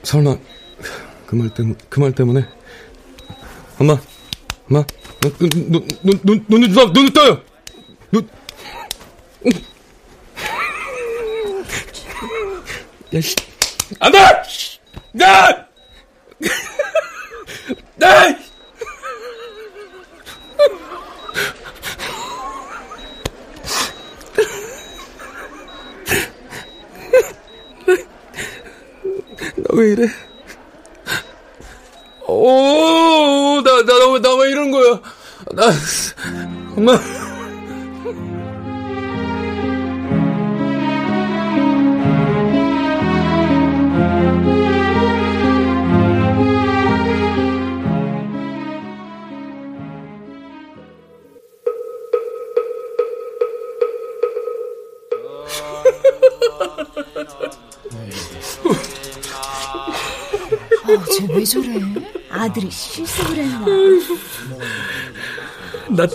설마, 0.03 0.37
그 1.27 1.37
말 1.37 1.49
때문에, 1.55 1.77
그 1.89 2.01
말 2.01 2.13
때문에. 2.13 2.47
엄마, 3.79 3.97
엄마, 4.69 4.85
눈, 5.39 5.89
눈, 6.23 6.47
눈, 6.93 7.13
떠요! 7.13 7.43
눈. 8.11 8.29
야, 13.15 13.21
씨. 13.21 13.37
안 14.01 14.11
돼! 14.13 14.19
야! 14.19 14.43
나! 15.13 15.69
나 17.97 18.39
왜 29.73 29.93
이래? 29.93 30.07
오, 32.27 33.61
나, 33.65 33.83
나, 33.83 33.99
나, 33.99 34.19
나 34.21 34.35
왜 34.37 34.51
이런 34.51 34.71
거야? 34.71 35.01
나, 35.53 35.71
엄마. 36.77 36.99
어, 60.97 61.05
쟤왜 61.05 61.45
저래? 61.45 61.69
아들이 62.31 62.71
실수를 62.71 63.37
했나? 63.45 63.67
나, 65.89 66.07
나, 66.07 66.09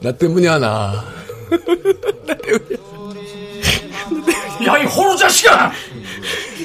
나 0.00 0.12
때문이야, 0.12 0.58
나. 0.58 1.04
나 2.26 2.34
때문이야. 2.34 2.92
야, 4.66 4.78
이 4.78 4.84
호로 4.86 5.16
자식아! 5.16 5.72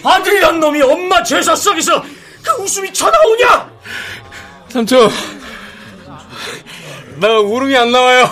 아들이란 0.03 0.59
놈이 0.59 0.81
엄마 0.81 1.23
제사상에서 1.23 2.03
그 2.43 2.61
웃음이 2.61 2.93
쳐나오냐? 2.93 3.71
삼촌, 4.69 5.09
나 7.19 7.39
울음이 7.39 7.75
안 7.75 7.91
나와요. 7.91 8.29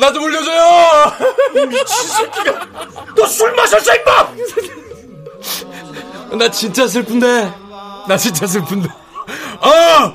나 0.00 0.10
좀 0.12 0.22
울려줘요! 0.24 1.12
미친 1.68 2.06
새끼가! 2.06 2.66
너 3.14 3.26
술 3.26 3.52
마셨어, 3.54 3.94
임마! 3.94 4.32
나 6.38 6.50
진짜 6.50 6.86
슬픈데. 6.86 7.52
나 8.08 8.16
진짜 8.16 8.46
슬픈데. 8.46 8.88
아! 9.60 10.14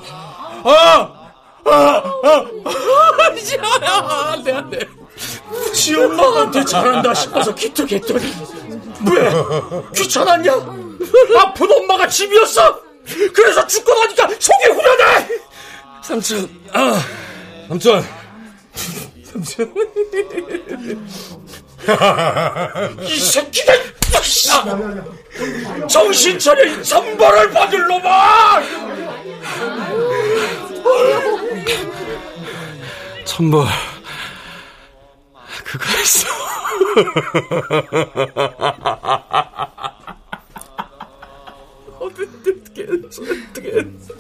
아! 0.63 1.11
아! 1.65 1.67
아! 1.69 2.03
아! 2.23 2.45
안 4.33 4.43
돼, 4.43 4.53
안 4.53 4.69
돼. 4.69 4.79
지 5.73 5.95
엄마한테 5.95 6.63
잘한다 6.65 7.13
싶어서 7.13 7.53
기특했더니 7.55 8.25
왜? 9.11 9.31
귀찮았냐? 9.95 10.51
아픈 11.39 11.71
엄마가 11.71 12.07
집이었어? 12.07 12.79
그래서 13.33 13.65
죽고 13.65 13.91
나니까 13.93 14.27
속이 14.27 14.67
후련해! 14.73 15.27
삼촌, 16.03 16.49
아, 16.73 16.99
삼촌. 17.67 18.05
삼촌. 19.23 19.73
이 23.01 23.19
새끼가! 23.19 23.73
정신 25.87 26.39
차려, 26.39 26.65
이 26.65 26.83
천벌을 26.83 27.51
받을 27.51 27.87
놈아! 27.87 28.61
천벌. 33.25 33.65
그거 35.63 35.85
했어. 35.89 36.27
어떻게? 41.99 42.83
어떻게 42.83 43.67
했어? 43.73 44.13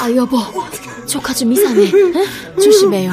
아 0.00 0.10
여보. 0.14 0.38
조카 1.06 1.32
좀 1.34 1.52
이상해 1.52 1.90
응? 1.92 2.14
조심해요. 2.60 3.12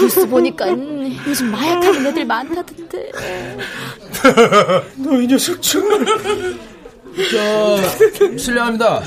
뉴스 0.00 0.26
보니까 0.28 0.66
음, 0.66 1.16
요즘 1.26 1.50
마약하는 1.50 2.06
애들 2.06 2.24
많다던데. 2.26 3.10
너이 4.96 5.26
녀석 5.26 5.60
정말. 5.62 6.04
저 7.30 8.36
실례합니다. 8.38 9.02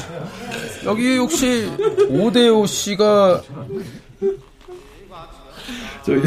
여기 0.85 1.17
혹시 1.17 1.71
오대오 2.09 2.65
씨가 2.65 3.41
저기 6.05 6.21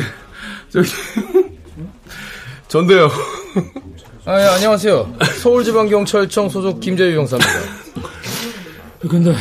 저기. 0.70 0.91
전데요. 2.68 3.11
아, 4.24 4.41
예, 4.41 4.45
안녕하세요. 4.47 5.14
서울지방경찰청 5.41 6.49
소속 6.49 6.80
김재유 6.80 7.16
형사입니다. 7.18 7.53
근데 9.09 9.32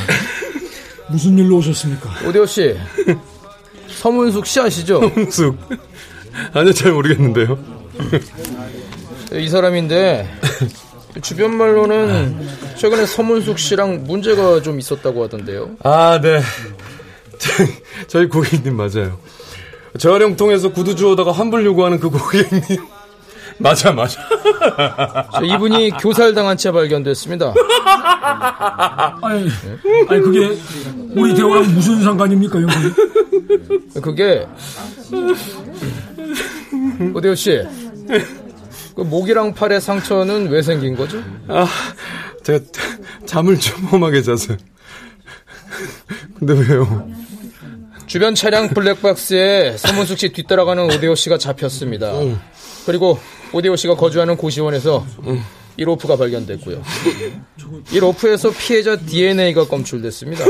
무슨 1.10 1.38
일로 1.38 1.58
오셨습니까? 1.58 2.28
오대호 2.28 2.46
씨, 2.46 2.76
서문숙 3.88 4.46
씨 4.46 4.60
아시죠? 4.60 5.02
서문숙 5.02 5.58
아니요 6.54 6.74
잘 6.74 6.92
모르겠는데요. 6.92 7.58
이 9.34 9.48
사람인데 9.50 10.30
주변 11.22 11.56
말로는 11.56 12.48
최근에 12.76 13.06
서문숙 13.06 13.60
씨랑 13.60 14.04
문제가 14.04 14.62
좀 14.62 14.80
있었다고 14.80 15.24
하던데요. 15.24 15.78
아 15.84 16.20
네, 16.22 16.42
저희 18.08 18.28
고객님 18.28 18.76
맞아요. 18.76 19.20
재활용통에서 19.98 20.74
구두 20.74 20.96
주워다가 20.96 21.32
환불 21.32 21.66
요구하는 21.66 22.00
그 22.00 22.10
고객님. 22.10 22.86
맞아, 23.60 23.92
맞아. 23.92 24.20
이분이 25.44 25.92
교살당한 26.02 26.58
채 26.58 26.72
발견됐습니다. 26.72 27.54
아니, 29.22 29.50
아니 30.10 30.22
그게 30.22 30.58
우리 31.16 31.34
대화랑 31.34 31.74
무슨 31.74 32.04
상관입니까, 32.04 32.60
형님? 32.60 32.94
그게 34.02 34.46
오대호 37.14 37.36
씨, 37.36 37.62
그 38.96 39.02
목이랑 39.02 39.54
팔의 39.54 39.80
상처는 39.82 40.50
왜 40.50 40.62
생긴 40.62 40.96
거죠? 40.96 41.22
아, 41.48 41.66
제가 42.44 42.60
잠을 43.26 43.58
좀 43.60 43.86
험하게 43.86 44.22
자서. 44.22 44.56
근데 46.40 46.54
왜요? 46.54 47.08
주변 48.06 48.36
차량 48.36 48.70
블랙박스에 48.70 49.78
서문숙 49.78 50.20
씨 50.20 50.30
뒤따라가는 50.30 50.84
오대호 50.94 51.16
씨가 51.16 51.38
잡혔습니다. 51.38 52.12
응. 52.86 52.88
그리고 52.88 53.20
오대호 53.52 53.76
씨가 53.76 53.96
거주하는 53.96 54.38
고시원에서 54.38 55.06
응. 55.28 55.42
이 55.78 55.84
로프가 55.84 56.16
발견됐고요. 56.18 56.82
이 57.92 58.00
로프에서 58.00 58.52
피해자 58.52 58.96
DNA가 58.96 59.68
검출됐습니다. 59.68 60.46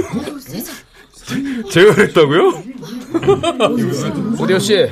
제가 1.72 1.96
그랬다고요? 1.96 2.64
오대호 4.40 4.60
씨, 4.60 4.88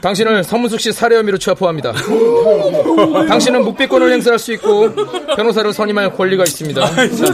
당신을 0.00 0.42
서문숙 0.44 0.80
씨 0.80 0.92
살해 0.92 1.16
혐의로 1.16 1.36
체포합니다. 1.36 1.92
당신은 3.28 3.62
묵비권을 3.64 4.10
행사할 4.12 4.38
수 4.38 4.52
있고 4.54 4.94
변호사를 5.36 5.70
선임할 5.72 6.14
권리가 6.16 6.44
있습니다. 6.44 6.82
아니, 6.82 7.16
저, 7.16 7.26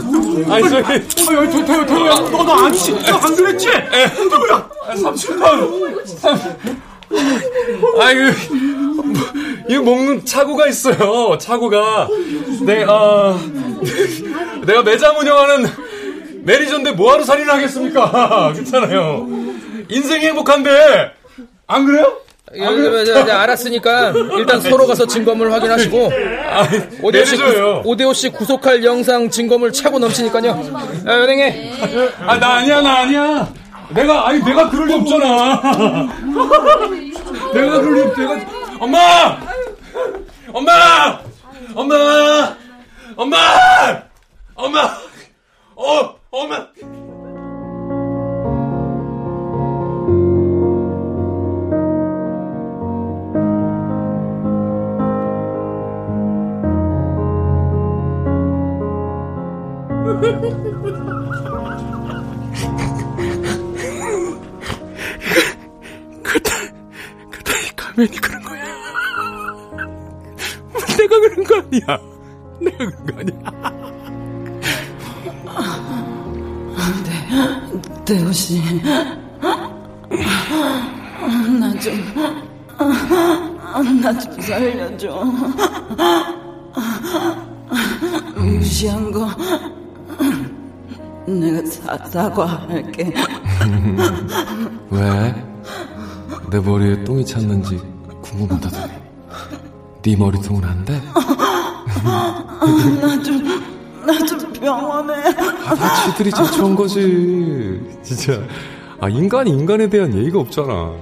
아니 0.77 1.07
저기, 1.07 1.35
어, 1.35 1.49
태호, 1.65 1.85
태호야, 1.85 2.15
너도 2.15 2.51
안, 2.53 2.65
안 2.65 3.35
그랬지? 3.35 3.67
태호야, 3.67 4.69
삼촌, 5.01 5.39
아이고, 7.99 8.21
이거 9.69 9.81
먹는 9.83 10.25
차고가 10.25 10.67
있어요. 10.67 11.37
차고가. 11.39 12.07
내, 12.61 12.83
아, 12.87 13.39
내가 14.65 14.83
매장 14.83 15.17
운영하는 15.17 15.67
매니저인데 16.43 16.91
뭐하러 16.91 17.23
살인을 17.23 17.53
하겠습니까? 17.53 18.53
괜찮아요. 18.55 19.27
인생이 19.89 20.25
행복한데, 20.27 21.11
안 21.67 21.85
그래요? 21.85 22.17
예, 22.55 22.65
네, 22.65 23.03
네, 23.03 23.23
네, 23.25 23.31
알았으니까 23.31 24.11
일단 24.35 24.59
서로 24.59 24.87
가서 24.87 25.05
증거물 25.05 25.51
확인하시고 25.51 26.11
오대호 27.03 27.23
씨, 27.25 27.37
오대호 27.83 28.13
씨 28.13 28.29
구속할 28.29 28.83
영상 28.83 29.29
증거물 29.29 29.71
차고 29.71 29.99
넘치니까요. 29.99 30.59
아, 31.05 31.13
은행에. 31.13 31.71
아, 32.25 32.37
나 32.39 32.55
아니야, 32.55 32.81
나 32.81 33.01
아니야. 33.01 33.53
내가 33.89 34.27
아니 34.27 34.43
내가 34.43 34.69
그럴 34.69 34.87
리 34.87 34.93
없잖아. 34.93 35.61
내가 37.53 37.81
그럴 37.81 37.95
리 37.95 38.01
없. 38.01 38.17
내가 38.17 38.35
엄마, 38.79 39.37
엄마, 40.53 41.21
엄마, 41.75 42.55
엄마, 43.15 43.37
엄마, 44.55 44.97
어, 45.75 46.15
엄마. 46.31 46.67
가면이 67.99 68.15
그런 68.21 68.41
거야. 68.43 68.63
내가 70.97 71.19
그런 71.19 71.43
거 71.43 71.55
아니야. 71.57 71.99
내가 72.61 72.77
그런 72.77 73.05
거 73.05 73.19
아니야. 73.19 73.39
네, 77.03 77.11
대호 78.05 78.31
씨. 78.31 78.61
나 81.59 81.73
좀, 81.79 81.93
나 84.01 84.13
좀 84.19 84.41
살려줘. 84.41 85.23
무시한 88.37 89.11
거, 89.11 89.27
내가 91.27 91.65
사, 91.69 91.97
사과할게. 92.05 93.13
왜? 94.89 95.48
내 96.51 96.59
머리에 96.59 97.03
똥이 97.03 97.25
찼는지 97.25 97.79
궁금하다더니 98.21 98.93
네 100.01 100.15
머리통은 100.15 100.63
안 100.63 100.85
돼? 100.85 100.99
나 102.03 103.21
좀, 103.23 103.43
나 104.05 104.17
좀 104.25 104.53
병원에. 104.53 105.13
아, 105.67 105.75
다 105.75 106.11
지들이 106.11 106.31
자초한 106.31 106.75
거지. 106.75 107.81
진짜. 108.03 108.41
아, 108.99 109.07
인간이 109.09 109.51
인간에 109.51 109.87
대한 109.89 110.13
예의가 110.13 110.39
없잖아. 110.39 110.93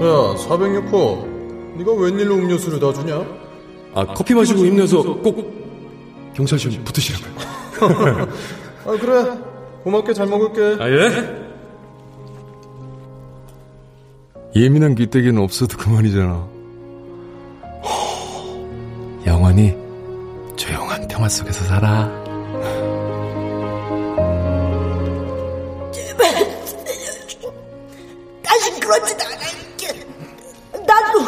야, 0.00 0.34
406호. 0.36 1.26
네가 1.78 1.92
웬일로 1.92 2.34
음료수를 2.34 2.80
다 2.80 2.92
주냐? 2.92 3.24
아, 3.94 4.04
커피 4.06 4.34
마시고 4.34 4.64
힘내서 4.64 5.02
꼭 5.02 6.32
경찰 6.34 6.58
시험 6.58 6.82
붙으시라고요. 6.84 7.32
아, 8.86 8.90
그래. 9.00 9.38
고맙게 9.84 10.12
잘 10.14 10.26
먹을게. 10.26 10.82
아, 10.82 10.88
예? 10.88 11.41
예민한 14.54 14.94
귀때기는 14.94 15.40
없어도 15.42 15.78
그만이잖아. 15.78 16.46
영원히 19.26 19.74
조용한 20.56 21.08
평화 21.08 21.28
속에서 21.28 21.64
살아. 21.64 22.10
제발 25.90 26.26
살려줘. 26.66 27.52
다시 28.42 28.78
그러지 28.80 29.14
않을게. 29.24 30.06
나도 30.86 31.20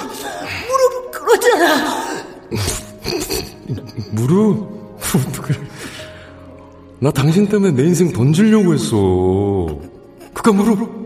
무릎? 4.13 4.69
어떡해. 4.99 5.59
나 7.01 7.11
당신 7.11 7.49
때문에 7.49 7.73
내 7.73 7.85
인생 7.85 8.13
던지려고 8.13 8.75
했어. 8.75 9.79
그까 10.35 10.53
무릎? 10.53 11.04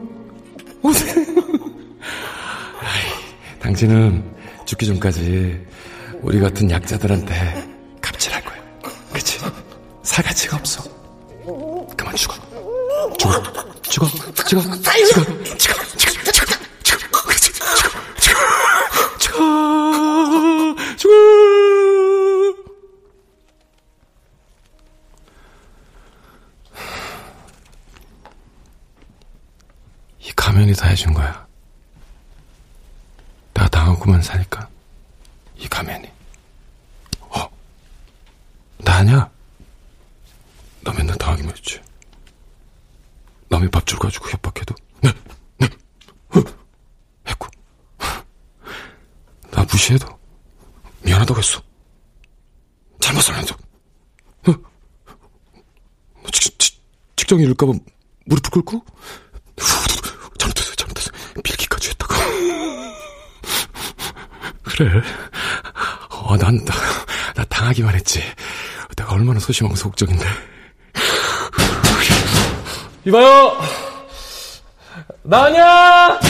당신은 3.68 4.24
죽기 4.64 4.86
전까지 4.86 5.66
우리 6.22 6.40
같은 6.40 6.70
약자들한테 6.70 7.68
갑질할 8.00 8.42
거야. 8.42 8.56
그치? 9.12 9.38
살 10.02 10.24
가치가 10.24 10.56
없어. 10.56 10.82
그만 11.94 12.16
죽어. 12.16 12.34
죽어. 13.18 13.42
죽어. 13.82 14.08
죽어. 14.46 14.62
죽어. 14.62 14.72
죽어. 14.72 15.22
죽어. 15.58 15.74
죽어. 19.18 20.74
죽어. 20.96 21.12
이 30.20 30.32
가면이 30.34 30.72
다 30.72 30.88
해준 30.88 31.12
거야. 31.12 31.47
당하고만 34.08 34.22
사니까. 34.22 34.68
이 35.56 35.68
가면이. 35.68 36.10
어? 37.20 37.48
나냐? 38.78 39.30
나 40.82 40.92
맨날 40.92 41.16
당하기만 41.18 41.54
했지. 41.54 41.80
남의 43.50 43.70
밥 43.70 43.86
줘가지고 43.86 44.30
협박해도, 44.30 44.74
네, 45.02 45.12
네, 45.58 45.66
어, 46.34 46.42
했고. 47.26 47.48
나 49.50 49.64
무시해도, 49.64 50.06
미안하다고 51.02 51.40
했어. 51.40 51.62
잘못 53.00 53.22
살면서. 53.22 53.54
어? 54.48 54.52
너 56.22 56.30
직, 56.30 56.58
직, 56.58 56.82
직장이 57.16 57.42
잃을까봐 57.42 57.72
무릎을 58.26 58.50
꿇고, 58.50 58.84
잘못했어, 60.38 60.74
잘못했어. 60.74 61.10
빌기까지 61.42 61.90
했다가. 61.90 62.14
그래. 64.78 65.02
어, 66.10 66.36
난, 66.36 66.64
나, 66.64 66.72
나 67.34 67.44
당하기만 67.48 67.96
했지. 67.96 68.22
내가 68.96 69.12
얼마나 69.14 69.40
소심하고 69.40 69.74
소극적인데. 69.74 70.24
이봐요! 73.04 73.60
나냐? 75.24 76.20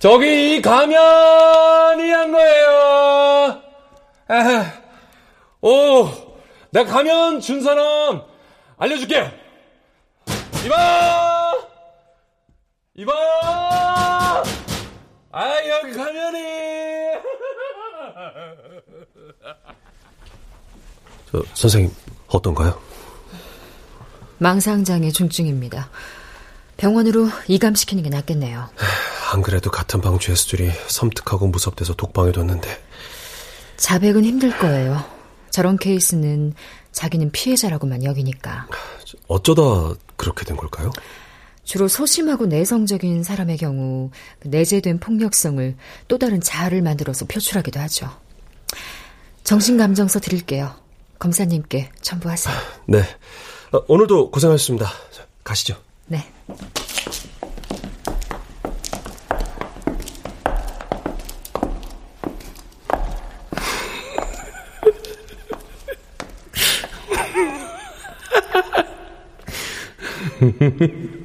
저기 0.00 0.56
이 0.56 0.62
가면이 0.62 2.10
한 2.10 2.32
거예요. 2.32 3.62
에헤. 4.28 4.72
오, 5.60 6.10
내가 6.70 6.90
가면 6.92 7.40
준 7.40 7.62
사람 7.62 8.22
알려줄게. 8.78 9.30
이봐! 10.64 11.52
이봐요! 12.96 14.19
아, 15.32 15.68
여기 15.68 15.92
가면이! 15.92 16.38
저, 21.30 21.42
선생님, 21.54 21.94
어떤가요? 22.28 22.80
망상장애 24.38 25.10
중증입니다. 25.12 25.88
병원으로 26.76 27.28
이감시키는 27.46 28.02
게 28.02 28.08
낫겠네요. 28.08 28.68
안 29.32 29.42
그래도 29.42 29.70
같은 29.70 30.00
방 30.00 30.18
죄수들이 30.18 30.72
섬뜩하고 30.88 31.46
무섭대서 31.46 31.94
독방에 31.94 32.32
뒀는데. 32.32 32.82
자백은 33.76 34.24
힘들 34.24 34.58
거예요. 34.58 35.04
저런 35.50 35.76
케이스는 35.76 36.54
자기는 36.90 37.30
피해자라고만 37.30 38.02
여기니까. 38.02 38.66
어쩌다 39.28 39.62
그렇게 40.16 40.44
된 40.44 40.56
걸까요? 40.56 40.90
주로 41.70 41.86
소심하고 41.86 42.46
내성적인 42.46 43.22
사람의 43.22 43.56
경우 43.56 44.10
내재된 44.42 44.98
폭력성을 44.98 45.76
또 46.08 46.18
다른 46.18 46.40
자아를 46.40 46.82
만들어서 46.82 47.26
표출하기도 47.26 47.78
하죠. 47.78 48.10
정신감정서 49.44 50.18
드릴게요. 50.18 50.74
검사님께 51.20 51.92
첨부하세요. 52.00 52.56
네. 52.88 53.02
어, 53.70 53.84
오늘도 53.86 54.32
고생하셨습니다. 54.32 54.86
자, 55.12 55.26
가시죠. 55.44 55.76
네. 56.08 56.26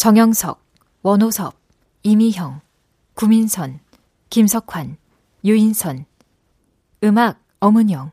정영석, 0.00 0.64
원호섭, 1.02 1.54
이미형, 2.04 2.62
구민선, 3.12 3.80
김석환, 4.30 4.96
유인선 5.44 6.06
음악 7.04 7.38
엄은영 7.58 8.10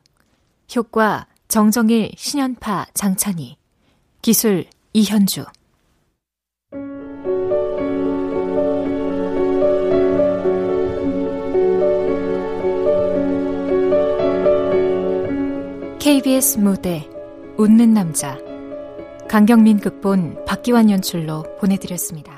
효과 0.76 1.28
정정일, 1.48 2.12
신연파, 2.18 2.88
장찬희 2.94 3.56
기술 4.22 4.66
이현주. 4.92 5.46
KBS 16.00 16.58
무대 16.58 17.10
웃는 17.58 17.94
남자 17.94 18.47
강경민 19.30 19.80
극본 19.80 20.46
박기환 20.46 20.90
연출로 20.90 21.44
보내드렸습니다. 21.60 22.37